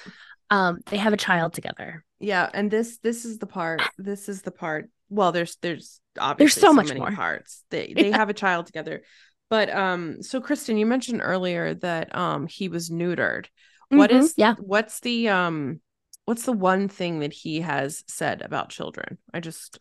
[0.50, 3.80] um they have a child together Yeah, and this this is the part.
[3.98, 4.90] This is the part.
[5.10, 7.10] Well, there's there's obviously there's so much many more.
[7.10, 7.64] parts.
[7.70, 8.16] They they Yeah.
[8.18, 9.02] have a child together.
[9.50, 13.46] But um so Kristen, you mentioned earlier that um he was neutered.
[13.90, 15.80] What Mhm, is yeah what's the um
[16.28, 19.16] what's the one thing that he has said about children?
[19.32, 19.80] I just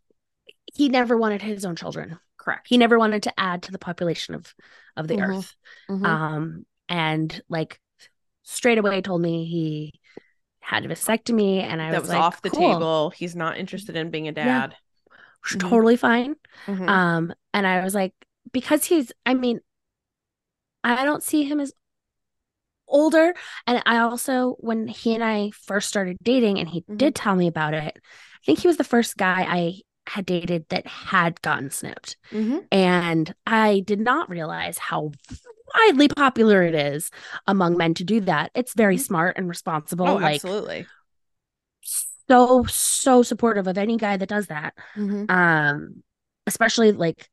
[0.74, 2.68] he never wanted his own children correct.
[2.70, 4.56] he never wanted to add to the population of
[4.96, 5.56] of the Mhm, earth
[5.90, 6.06] Mhm.
[6.08, 7.80] um and like
[8.44, 10.00] straight away told me he
[10.62, 12.60] had a vasectomy and I that was, was like, off the cool.
[12.60, 13.10] table.
[13.12, 14.76] He's not interested in being a dad.
[15.52, 15.60] Mhm.
[15.60, 16.36] Totally fine.
[16.68, 16.88] Mhm.
[16.88, 18.14] Um, and I was like,
[18.52, 19.62] because he's, I mean,
[20.84, 21.74] I don't see him as
[22.88, 23.34] older.
[23.66, 26.98] And I also, when he and I first started dating, and he Mhm.
[26.98, 30.66] did tell me about it, I think he was the first guy I had dated
[30.70, 32.16] that had gotten snipped.
[32.32, 32.66] Mhm.
[32.72, 35.12] And I did not realize how
[35.76, 37.12] widely popular it is
[37.46, 38.52] among men to do that.
[38.56, 39.02] It's very Mhm.
[39.02, 40.08] smart and responsible.
[40.08, 40.88] Oh, like, absolutely.
[42.30, 45.30] so, so supportive of any guy that does that Mhm.
[45.32, 46.04] um
[46.46, 47.30] especially like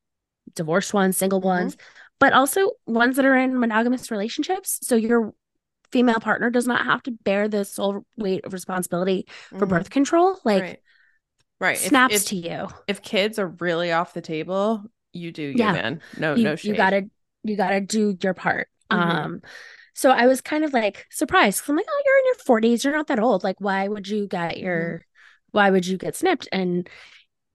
[0.55, 1.44] divorced ones single Mhm.
[1.44, 1.76] ones
[2.20, 5.34] but also ones that are in monogamous relationships so your
[5.93, 9.70] female partner does not have to bear the sole weight of responsibility for Mhm.
[9.70, 10.80] birth control like right.
[11.61, 11.78] Right.
[11.78, 15.72] Snaps if, to you if kids are really off the table, you do you, Yeah.
[15.72, 16.03] man.
[16.18, 17.09] No, you, no you gotta
[17.45, 18.99] you gotta do your part Mhm.
[18.99, 19.43] um
[19.95, 22.93] so i was kind of like surprised i'm like oh you're in your 40s you're
[22.93, 25.05] not that old like why would you get your
[25.53, 26.89] why would you get snipped and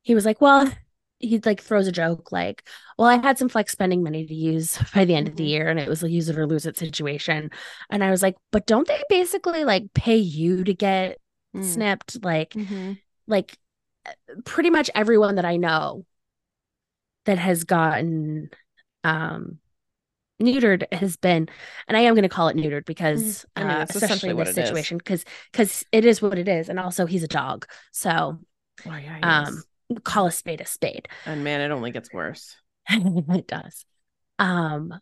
[0.04, 0.72] he was like well
[1.20, 2.68] he like throws a joke like
[2.98, 5.50] well i had some flex spending money to use by the end of the Mhm.
[5.50, 7.50] year and it was a use it or lose it situation
[7.90, 11.18] and i was like but don't they basically like pay you to get
[11.56, 11.64] Mm.
[11.64, 13.00] snipped like Mhm.
[13.28, 13.58] like
[14.46, 16.06] pretty much everyone that I know
[17.26, 18.50] that has gotten
[19.04, 19.60] um
[20.42, 21.48] neutered has been
[21.88, 24.50] and I am going to call it neutered because I mean, uh, especially in this
[24.50, 24.66] it is.
[24.70, 28.40] situation because because it is what it is and also he's a dog so
[28.86, 29.64] Oh, yeah, um.
[30.04, 32.56] Call a spade a spade and man, it only gets worse.
[32.90, 33.86] it does
[34.40, 34.94] um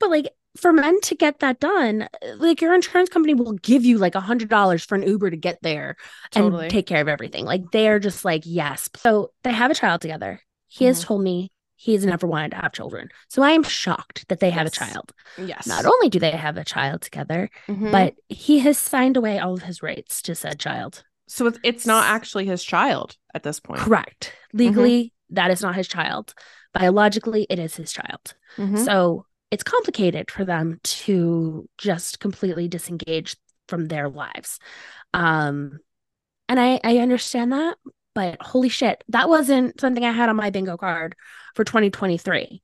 [0.00, 3.98] but like for men to get that done like your insurance company will give you
[3.98, 5.96] like a hundred dollars for an uber to get there
[6.30, 6.62] Totally.
[6.64, 7.44] and take care of everything.
[7.44, 8.88] Like they're just like, yes.
[8.96, 10.40] So they have a child together.
[10.68, 11.06] He has Mhm.
[11.06, 13.10] told me he has never wanted to have children.
[13.28, 15.12] So I am shocked that they have a child.
[15.36, 15.66] yes.
[15.66, 17.92] Not only do they have a child together, Mhm.
[17.92, 21.04] but he has signed away all of his rights to said child.
[21.28, 23.80] So it's, it's not actually his child at this point.
[23.80, 24.32] Correct.
[24.52, 26.34] Legally, that is not his child.
[26.72, 28.34] Biologically, it is his child.
[28.56, 28.84] Mhm.
[28.84, 33.36] So it's complicated for them to just completely disengage
[33.68, 34.58] from their lives.
[35.14, 35.78] Um,
[36.48, 37.76] and I, I understand that,
[38.14, 41.16] but holy shit, that wasn't something I had on my bingo card
[41.54, 42.62] for 2023.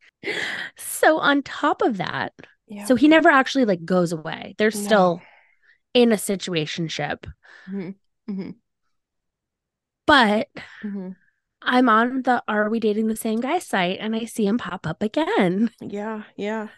[0.76, 2.32] So on top of that,
[2.68, 2.84] yeah.
[2.84, 4.54] so he never actually like goes away.
[4.58, 4.80] They're No.
[4.80, 5.22] still
[5.94, 7.30] in a situationship.
[7.68, 7.96] Mhm.
[8.28, 8.54] Mhm.
[10.06, 10.48] But
[10.82, 11.16] Mhm.
[11.62, 14.86] I'm on the Are We Dating the Same Guy site and I see him pop
[14.86, 15.70] up again.
[15.80, 16.24] Yeah.
[16.36, 16.68] Yeah.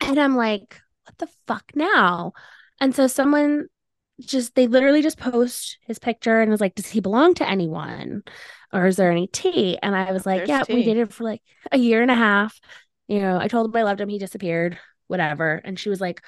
[0.00, 2.32] And I'm like, what the fuck now?
[2.80, 3.66] And so someone
[4.20, 8.22] just, they literally just post his picture and was like, does he belong to anyone?
[8.72, 9.78] Or is there any tea?
[9.82, 10.84] And I was like, There's yeah, we tea.
[10.84, 11.42] dated for like
[11.72, 12.58] a year and a half.
[13.08, 14.08] You know, I told him I loved him.
[14.08, 15.60] He disappeared, whatever.
[15.64, 16.22] And she was like,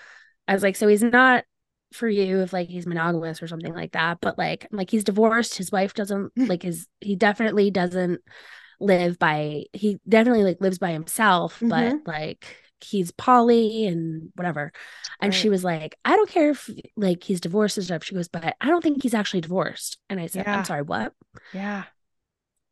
[0.47, 1.45] I was like, so he's not
[1.93, 4.19] for you if like he's monogamous or something like that.
[4.21, 5.57] But like, like, he's divorced.
[5.57, 8.21] His wife doesn't like his, he definitely doesn't
[8.81, 12.07] live by, he definitely like lives by himself, but Mhm.
[12.07, 12.47] like,
[12.81, 14.71] he's poly and whatever.
[15.21, 18.05] And she was like, I don't care if like he's divorced and stuff.
[18.05, 19.99] She goes, but I don't think he's actually divorced.
[20.09, 20.59] And I said, Yeah.
[20.59, 21.13] I'm sorry, what?
[21.53, 21.85] Yeah.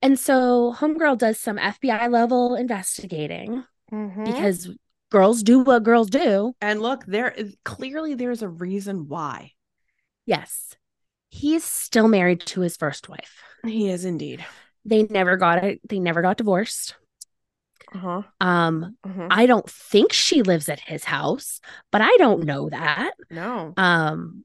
[0.03, 4.25] And so Homegirl does some FBI level investigating Mhm.
[4.25, 4.71] because
[5.11, 6.55] girls do what girls do.
[6.61, 9.53] and look, there is clearly there's a reason why
[10.27, 10.75] Yes.
[11.29, 13.43] He's still married to his first wife.
[13.65, 14.45] he is indeed.
[14.85, 15.81] They never got it.
[15.89, 16.97] They never got divorced.
[17.95, 18.23] Uh huh.
[18.41, 19.29] Um, Uh-huh.
[19.31, 21.61] I don't think she lives at his house,
[21.93, 23.13] but I don't know that.
[23.31, 23.73] No.
[23.77, 24.45] Um,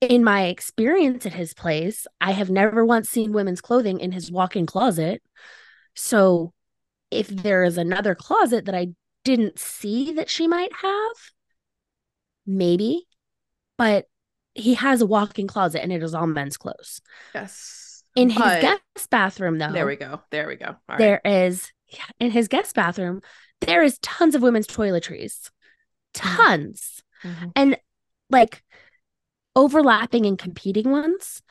[0.00, 4.32] in my experience at his place, I have never once seen women's clothing in his
[4.32, 5.22] walk-in closet.
[5.94, 6.52] So
[7.10, 8.88] if there is another closet that I
[9.24, 11.16] didn't see that she might have,
[12.46, 13.06] maybe,
[13.76, 14.06] but
[14.54, 17.00] he has a walk-in closet and it is all men's clothes.
[17.34, 18.02] Yes.
[18.16, 20.20] In his But- guest bathroom, though, There we go.
[20.30, 20.66] There we go.
[20.66, 20.98] All right.
[20.98, 23.20] there is yeah, in his guest bathroom,
[23.60, 25.50] there is tons of women's toiletries.
[26.14, 27.02] Tons.
[27.22, 27.52] Mhm.
[27.54, 27.76] and
[28.30, 28.62] like
[29.54, 31.42] overlapping and competing ones.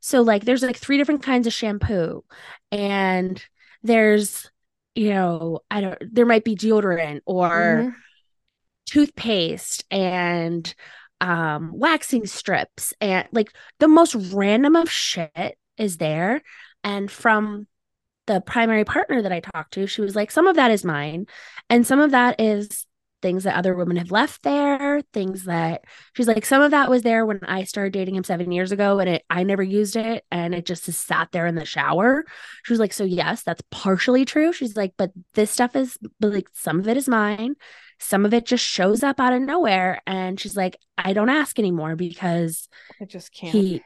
[0.00, 2.24] So like there's like three different kinds of shampoo
[2.72, 3.44] and
[3.82, 4.50] there's
[4.98, 7.48] you know, I don't there might be deodorant or
[7.86, 7.94] Mhm.
[8.86, 10.74] toothpaste and
[11.20, 16.42] um waxing strips and like the most random of shit is there
[16.84, 17.66] and from
[18.26, 21.26] the primary partner that I talked to she was like some of that is mine
[21.68, 22.86] and some of that is
[23.20, 25.82] things that other women have left there things that
[26.14, 28.98] she's like some of that was there when I started dating him 7 years ago
[28.98, 32.24] and it I never used it and it just sat there in the shower.
[32.64, 34.52] She was like so yes that's partially true.
[34.52, 37.54] She's like but this stuff is but like some of it is mine.
[38.00, 40.00] Some of it just shows up out of nowhere.
[40.06, 42.68] And she's like i don't ask anymore because
[43.00, 43.52] I just can't.
[43.52, 43.82] he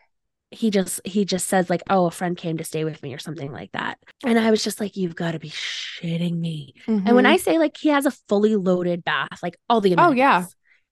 [0.53, 3.19] he just he just says like oh a friend came to stay with me or
[3.19, 7.07] something like that and i was just like you've got to be shitting me Mm-hmm.
[7.07, 10.13] and when i say like he has a fully loaded bath like all the Oh,
[10.13, 10.45] yeah.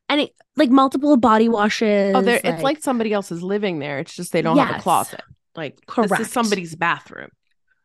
[0.08, 3.98] and it like multiple body washes oh, there it's like somebody else is living there.
[3.98, 5.22] It's just they don't have a closet.
[5.56, 6.20] Like this Correct.
[6.20, 7.30] is somebody's bathroom.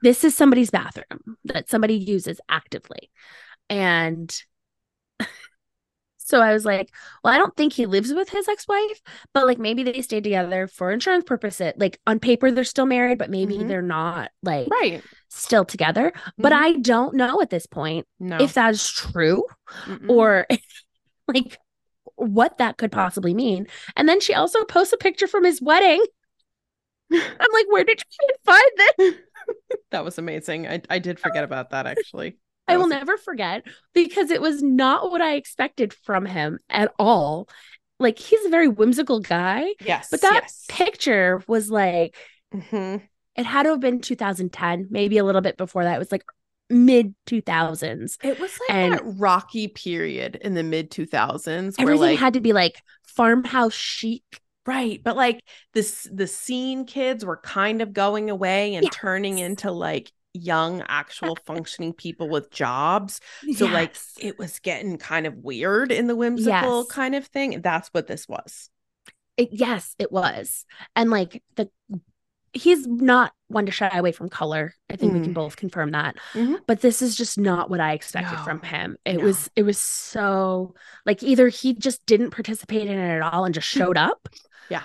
[0.01, 3.09] this is somebody's bathroom that somebody uses actively.
[3.69, 4.33] And
[6.25, 6.91] so I was like,
[7.23, 8.99] well, I don't think he lives with his ex-wife,
[9.33, 11.73] but like maybe they stayed together for insurance purposes.
[11.77, 13.67] Like on paper they're still married, but maybe Mhm.
[13.67, 15.03] they're not like Right.
[15.29, 16.13] still together.
[16.37, 16.55] But Mhm.
[16.57, 18.37] I don't know at this point No.
[18.41, 19.43] if that is true
[19.85, 20.09] Mm-mm.
[20.09, 20.47] or
[21.27, 21.59] like
[22.15, 23.67] what that could possibly mean.
[23.95, 26.03] And then she also posts a picture from his wedding.
[27.11, 29.15] I'm like, where did you find this?
[29.91, 30.67] that was amazing.
[30.67, 32.37] I, I did forget about that actually.
[32.67, 33.63] I will never forget
[33.93, 37.47] because it was not what I expected from him at all.
[37.99, 40.09] Like he's a very whimsical guy, Yes.
[40.11, 40.65] but that yes.
[40.67, 42.15] picture was like
[42.53, 43.01] Mhm.
[43.35, 45.95] it had to have been 2010, maybe a little bit before that.
[45.95, 46.23] It was like
[46.69, 48.17] mid 2000s.
[48.23, 52.33] It was like And- that rocky period in the mid 2000s where Everything like had
[52.33, 54.23] to be like farmhouse chic.
[54.65, 55.41] right, but like
[55.73, 61.35] this the scene kids were kind of going away and turning into like young actual
[61.45, 63.21] functioning people with jobs.
[63.55, 66.87] So like it was getting kind of weird in the whimsical Yes.
[66.91, 67.61] kind of thing.
[67.61, 68.69] That's what this was.
[69.37, 70.65] It- yes, it was.
[70.95, 71.69] And like the
[72.53, 74.73] he's not one to shy away from color.
[74.89, 75.33] I think we can Mm.
[75.33, 76.15] both confirm that.
[76.33, 76.61] Mhm.
[76.65, 78.95] But this is just not what I expected No, from him.
[79.03, 79.25] It no.
[79.25, 80.73] was it was so
[81.05, 84.29] like either he just didn't participate in it at all and just showed up.
[84.69, 84.83] Yeah.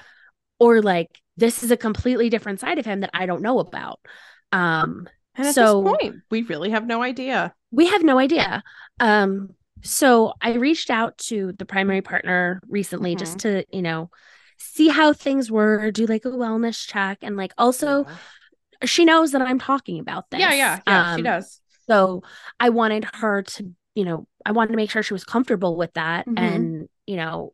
[0.58, 4.00] Or like this is a completely different side of him that I don't know about.
[4.50, 7.54] Um And at So- this point, we really have no idea.
[7.70, 8.62] we have no idea.
[8.98, 14.10] Um, so I reached out to the primary partner recently just to, you know,
[14.58, 18.06] see how things were, do like a wellness check, and like also
[18.84, 20.40] she knows that I'm talking about this.
[20.40, 21.14] Yeah, yeah, yeah.
[21.14, 21.60] she Um, does.
[21.86, 22.22] So
[22.58, 25.92] I wanted her to, you know, I wanted to make sure she was comfortable with
[25.94, 26.38] that, Mhm.
[26.38, 27.52] and you know,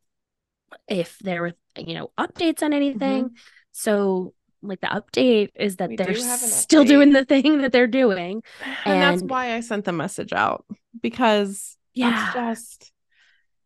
[0.89, 3.37] if there were, you know, updates on anything.
[3.73, 4.35] So
[4.69, 6.89] like the update is that We they're still update.
[6.89, 8.43] doing the thing that they're doing.
[8.85, 10.65] And, that's why I sent the message out
[11.01, 12.25] because Yeah.
[12.27, 12.93] it's just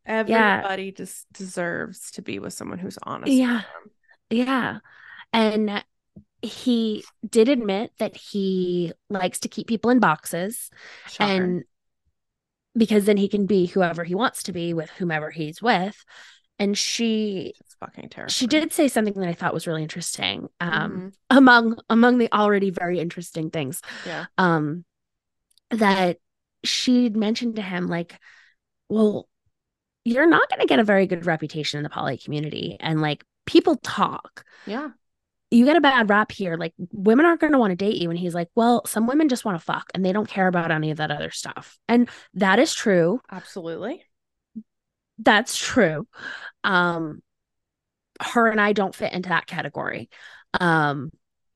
[0.07, 3.32] everybody just deserves to be with someone who's honest.
[3.32, 3.62] Yeah.
[4.30, 4.78] Yeah.
[5.32, 5.84] And
[6.42, 10.70] he did admit that he likes to keep people in boxes
[11.09, 11.30] Shocker.
[11.32, 11.64] and
[12.76, 16.03] because then he can be whoever he wants to be with whomever he's with.
[16.59, 18.30] And she fucking terrible.
[18.30, 20.48] she did say something that I thought was really interesting.
[20.60, 21.12] Um Mhm.
[21.30, 23.80] among among the already very interesting things.
[24.06, 24.26] Yeah.
[24.38, 24.84] Um
[25.70, 26.18] that
[26.64, 28.18] she'd mentioned to him like,
[28.88, 29.28] well,
[30.04, 32.76] you're not gonna get a very good reputation in the poly community.
[32.80, 34.44] And like people talk.
[34.66, 34.90] Yeah.
[35.52, 36.56] you get a bad rap here.
[36.56, 38.08] Like women aren't going to want to date you.
[38.08, 40.70] And he's like, well, some women just want to fuck and they don't care about
[40.70, 41.76] any of that other stuff.
[41.88, 43.20] And that is true.
[43.32, 44.04] Absolutely.
[45.18, 46.06] That's true.
[46.62, 47.20] Um,
[48.20, 50.08] her and I don't fit into that category.
[50.58, 51.10] Um,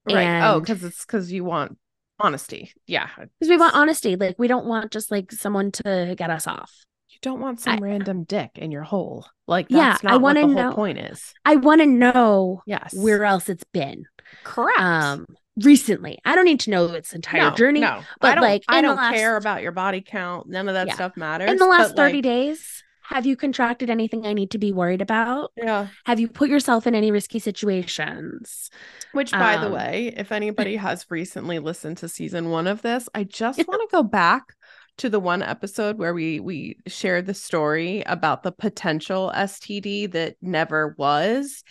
[0.07, 0.43] Right.
[0.47, 1.79] oh, because it's because you want
[2.21, 2.73] honesty.
[2.87, 3.09] Yeah.
[3.17, 4.17] because we want honesty.
[4.17, 6.71] Like we don't want just like someone to get us off.
[7.09, 9.27] You don't want some I- random dick in your hole.
[9.47, 11.33] Like Yeah, that's I what wanna whole know- point is.
[11.45, 12.93] I want to know Yes.
[12.95, 14.05] where else it's been.
[14.43, 14.81] correct.
[14.81, 15.27] Um,
[15.63, 16.19] recently.
[16.25, 17.81] I don't need to know its entire no, journey.
[17.81, 20.49] No, but, I like, I don't last- care about your body count.
[20.49, 20.95] None of that Yeah.
[20.95, 21.51] stuff matters.
[21.51, 25.03] In the last 30 like, days, have you contracted anything I need to be worried
[25.03, 25.53] about?
[25.57, 25.89] Yeah.
[26.07, 28.71] Have you put yourself in any risky situations?
[29.13, 33.09] Which, by the Um, way, if anybody has recently listened to season one of this,
[33.15, 34.55] I just want to go back
[34.99, 40.37] to the one episode where we we shared the story about the potential STD that
[40.41, 41.63] never was,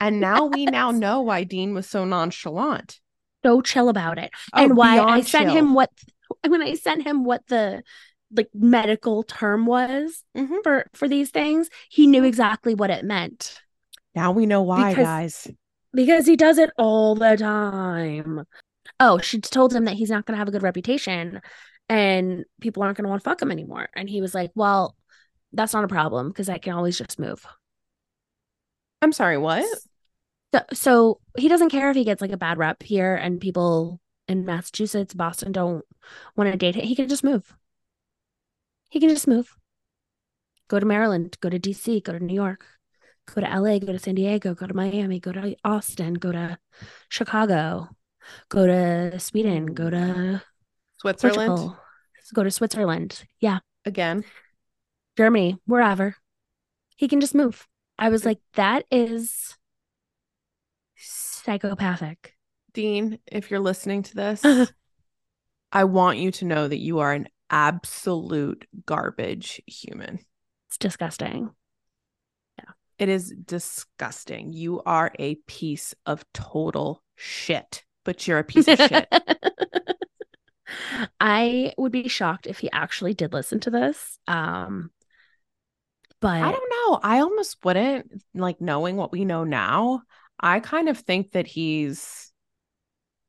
[0.00, 2.98] and now we now know why Dean was so nonchalant.
[3.44, 4.30] So chill about it.
[4.52, 5.56] Oh, and why I sent chill.
[5.56, 5.90] him what
[6.46, 7.82] when I sent him what the
[8.34, 10.62] like medical term was Mhm.
[10.62, 13.60] for for these things, he knew exactly what it meant
[14.14, 15.50] Now we know why, Because- guys.
[15.92, 18.44] because he does it all the time.
[19.00, 21.40] Oh, she told him that he's not going to have a good reputation
[21.88, 23.88] and people aren't going to want to fuck him anymore.
[23.94, 24.96] And he was like, "Well,
[25.52, 27.44] that's not a problem because I can always just move."
[29.00, 29.64] I'm sorry, what?
[30.54, 34.00] So, so he doesn't care if he gets like a bad rep here and people
[34.28, 35.84] in Massachusetts, Boston don't
[36.36, 36.84] want to date him.
[36.84, 37.54] He can just move.
[38.92, 39.56] He can just move.
[40.68, 42.66] Go to Maryland, go to DC, go to New York,
[43.24, 46.58] go to LA, go to San Diego, go to Miami, go to Austin, go to
[47.08, 47.88] Chicago,
[48.50, 50.42] go to Sweden, go to
[51.00, 51.78] Switzerland Portugal,
[52.34, 53.24] go to Switzerland.
[53.40, 54.24] Yeah, again.
[55.16, 56.16] Germany, wherever.
[56.96, 57.66] He can just move.
[57.98, 59.56] I was like, that is
[60.98, 62.36] psychopathic.
[62.74, 64.44] Dean, if you're listening to this,
[65.72, 70.18] I want you to know that you are an absolute garbage human.
[70.68, 71.50] It's disgusting.
[72.58, 72.72] Yeah.
[72.98, 74.52] It is disgusting.
[74.52, 79.06] You are a piece of total shit, but you're a piece of shit.
[81.20, 84.18] I would be shocked if he actually did listen to this.
[84.26, 84.90] Um,
[86.20, 87.00] but I don't know.
[87.02, 90.02] I almost wouldn't like knowing what we know now.
[90.40, 92.32] I kind of think that he's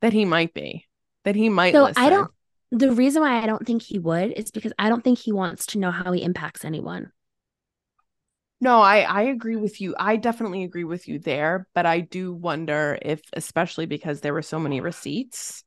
[0.01, 0.85] that he might be
[1.23, 1.73] that he might.
[1.73, 2.03] so listen.
[2.03, 2.31] I don't.
[2.73, 5.65] The reason why I don't think he would is because I don't think he wants
[5.67, 7.13] to know how he impacts anyone.
[8.61, 9.93] No, I I agree with you.
[9.99, 14.41] I definitely agree with you there, but I do wonder if, especially because there were
[14.41, 15.63] so many receipts,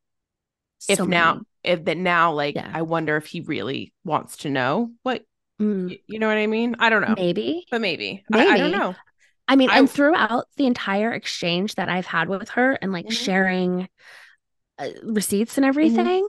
[0.89, 2.75] if So now if that now like Yeah.
[2.75, 5.25] I wonder if he really wants to know what
[5.61, 6.77] Mm, y- you know what I mean.
[6.81, 7.67] I don't know, maybe.
[7.71, 8.99] but maybe, I, I don't know.
[9.49, 13.11] I mean, I- and throughout the entire exchange that I've had with her and like
[13.11, 13.13] Mhm.
[13.13, 13.89] sharing
[14.79, 15.57] uh, receipts Mm-hmm.
[15.59, 16.29] and everything,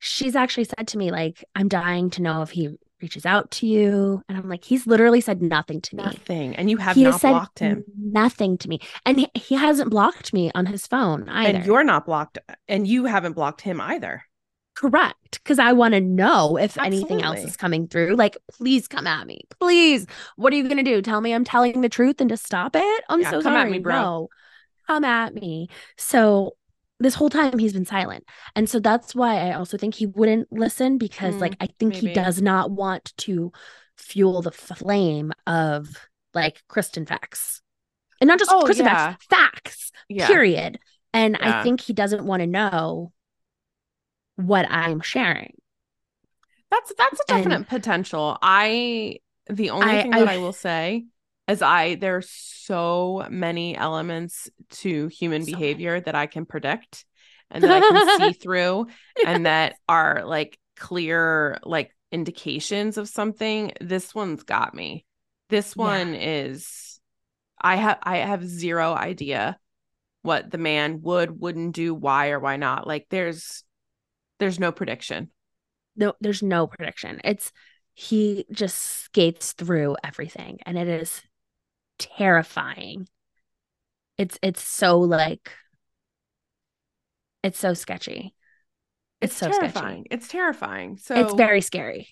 [0.00, 2.70] she's actually said to me, like, I'm dying to know if he
[3.00, 4.22] reaches out to you.
[4.28, 6.02] And I'm like, he's literally said nothing to me.
[6.04, 8.80] Nothing, and you have he not blocked him, nothing to me.
[9.06, 11.58] And he, he hasn't blocked me on his phone either.
[11.58, 12.38] and you're not blocked,
[12.68, 14.24] and you haven't blocked him either.
[14.74, 15.40] correct.
[15.42, 18.16] Because I want to know if anything else is coming through.
[18.16, 19.42] Like, please come at me.
[19.60, 20.06] Please.
[20.36, 21.00] What are you going to do?
[21.02, 23.04] Tell me I'm telling the truth and to stop it?
[23.08, 23.70] I'm Yeah, so come at sorry.
[23.70, 23.94] me, bro.
[23.94, 24.28] No,
[24.86, 25.68] come at me.
[25.96, 26.56] So
[27.00, 28.24] this whole time he's been silent.
[28.54, 31.94] And so that's why I also think he wouldn't listen because, Mm, like, I think
[31.94, 33.52] he does not want to
[33.96, 35.88] fuel the flame of
[36.34, 37.60] like Kristen facts.
[38.20, 39.16] And not just Oh, Kristen yeah.
[39.16, 40.78] facts, facts, Yeah, period.
[41.12, 41.60] And Yeah.
[41.60, 43.12] I think he doesn't want to know
[44.36, 45.54] what I'm sharing.
[46.70, 48.38] That's that's a And- definite potential.
[48.42, 51.06] I the only I- thing that I- I will say
[51.50, 57.04] is I there's so many elements to human So behavior that I can predict
[57.50, 58.86] and that I can see through
[59.22, 63.72] and that are like clear like indications of something.
[63.80, 65.04] This one's got me.
[65.48, 65.76] This Yeah.
[65.76, 67.00] one is
[67.60, 69.58] I have I have zero idea
[70.22, 72.86] what the man would wouldn't do why or why not.
[72.86, 73.64] Like there's
[74.38, 75.30] there's no prediction.
[75.96, 77.20] No, there's no prediction.
[77.24, 77.52] It's
[77.94, 81.22] he just skates through everything and it is
[82.00, 83.06] terrifying.
[84.18, 85.52] It's it's so like
[87.42, 88.34] it's so sketchy.
[89.20, 90.04] It's, so terrifying.
[90.04, 90.08] sketchy.
[90.10, 90.96] It's terrifying.
[90.98, 92.08] So It's very scary.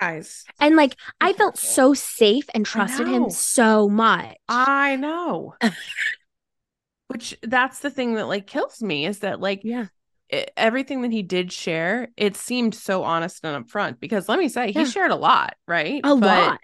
[0.00, 0.44] guys.
[0.60, 4.36] And like I felt so safe and trusted him so much.
[4.48, 5.54] I know.
[7.08, 9.86] Which that's the thing that like kills me is that like yeah.
[10.32, 14.00] e- everything that he did share, it seemed so honest and upfront.
[14.00, 14.80] Because let me say, Yeah.
[14.80, 16.00] he shared a lot, right?
[16.02, 16.60] A But lot.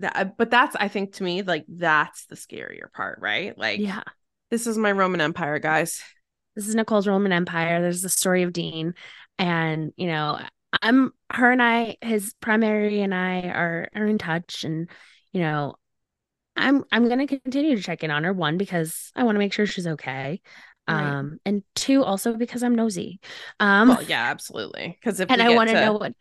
[0.00, 3.56] That, but that's I think to me like that's the scarier part, right?
[3.56, 4.02] Like Yeah.
[4.50, 6.02] this is my Roman Empire, guys.
[6.56, 7.80] this is Nicole's Roman Empire.
[7.80, 8.94] There's the story of Dean,
[9.38, 10.40] and you know,
[10.82, 14.90] I'm her and I, his primary and I are are in touch, and
[15.32, 15.76] you know,
[16.56, 18.32] I'm I'm gonna continue to check in on her.
[18.32, 20.40] One because I want to make sure she's okay,
[20.88, 21.02] Right.
[21.18, 23.20] um, and two also because I'm nosy,
[23.60, 24.98] um, Well, yeah, absolutely.
[25.00, 26.14] Because if and I want to to- know what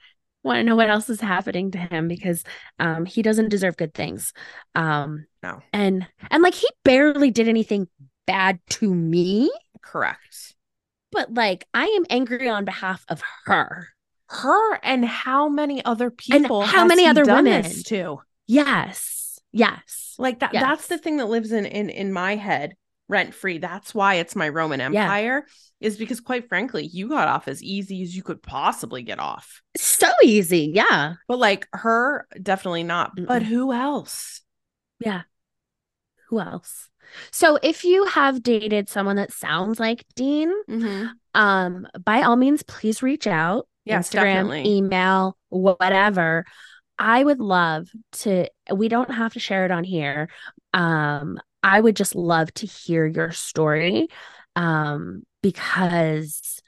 [0.44, 2.44] want to know what else is happening to him because
[2.80, 4.34] um he doesn't deserve good things
[4.76, 5.62] um No.
[5.72, 7.88] and and like he barely did anything
[8.28, 10.56] bad to me correct.
[11.12, 13.90] but like I am angry on behalf of her.
[14.28, 17.62] Her and how many other people how has many he other women?
[17.62, 18.20] this to?
[18.48, 19.40] Yes.
[19.52, 20.16] Yes.
[20.18, 20.64] Like that Yes.
[20.64, 22.76] that's the thing that lives in in in my head
[23.10, 23.58] rent free.
[23.58, 25.46] That's why it's my Roman Empire
[25.82, 29.62] is because quite frankly, you got off as easy as you could possibly get off.
[29.78, 30.72] So easy.
[30.74, 31.16] Yeah.
[31.28, 33.12] But like her definitely not.
[33.16, 33.46] But Mm-mm.
[33.46, 34.42] who else?
[35.00, 35.24] Yeah.
[36.30, 36.90] Who else?
[37.32, 41.12] So if you have dated someone that sounds like Dean, Mhm.
[41.36, 43.68] um, by all means, please reach out.
[43.86, 44.78] Yes, Instagram, definitely.
[44.78, 46.46] email, whatever.
[46.98, 50.30] I would love to, we don't have to share it on here.
[50.74, 54.08] Um, I would just love to hear your story.
[54.56, 56.62] Um, because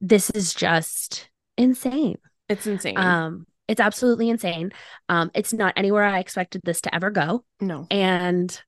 [0.00, 2.18] this is just insane.
[2.48, 2.96] It's insane.
[2.96, 4.72] Um, it's absolutely insane.
[5.08, 7.44] Um, it's not anywhere I expected this to ever go.
[7.60, 7.88] no.
[7.90, 8.62] And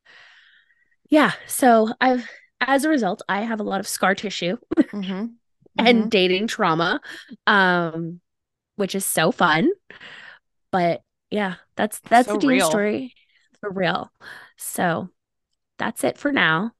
[1.11, 2.28] yeah, so I've
[2.61, 4.57] as a result, I have a lot of scar tissue
[4.93, 5.39] Mhm.
[5.78, 6.11] and Mhm.
[6.11, 7.01] dating trauma,
[7.47, 8.20] um,
[8.76, 9.70] which is so fun.
[10.70, 12.70] But yeah, that's that's So the Dean real.
[12.70, 13.14] story
[13.61, 14.11] for real.
[14.57, 15.09] So
[15.83, 16.70] that's it for now.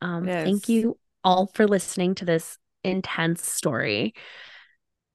[0.00, 4.14] Um, It thank you all for listening to this intense story.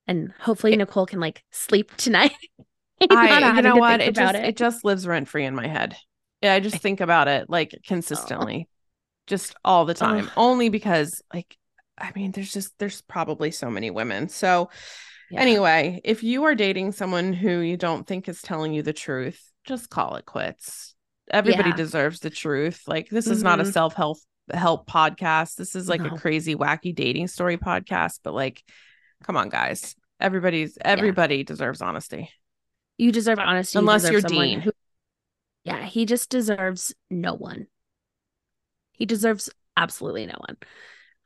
[0.06, 2.32] And hopefully It- Nicole can like sleep tonight.
[3.10, 4.00] I you know what?
[4.00, 4.56] It just it.
[4.56, 5.96] just lives rent free in my head.
[6.42, 8.68] Yeah, I just think about it like consistently.
[9.26, 10.32] just all the time, Ugh.
[10.36, 11.56] only because like
[11.98, 14.28] I mean, there's just there's probably so many women.
[14.28, 14.70] So
[15.30, 15.40] yeah.
[15.40, 19.40] anyway, if you are dating someone who you don't think is telling you the truth,
[19.64, 20.89] just call it quits.
[21.30, 21.76] Everybody yeah.
[21.76, 22.82] deserves the truth.
[22.86, 23.34] Like this mm-hmm.
[23.34, 23.72] is not a mm-hmm.
[23.72, 24.18] self-help
[24.52, 25.56] help podcast.
[25.56, 26.10] This is like no.
[26.10, 28.62] a crazy wacky dating story podcast, but like
[29.22, 29.94] come on guys.
[30.20, 31.44] Everybody's everybody yeah.
[31.44, 32.30] deserves honesty.
[32.98, 34.60] You deserve honesty unless you are Dean.
[34.60, 34.72] Who,
[35.64, 37.66] yeah, he just deserves no one.
[38.92, 40.56] He deserves absolutely no one.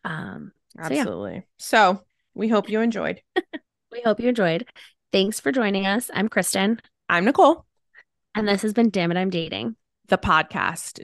[0.05, 1.47] Um Absolutely.
[1.57, 1.95] So, yeah.
[1.97, 3.23] so we hope you enjoyed.
[3.93, 4.67] we hope you enjoyed.
[5.13, 6.11] Thanks for joining us.
[6.13, 6.81] I'm Kristen.
[7.09, 7.65] I'm Nicole.
[8.35, 9.77] And this has been Damn It, I'm Dating,
[10.09, 11.01] the podcast.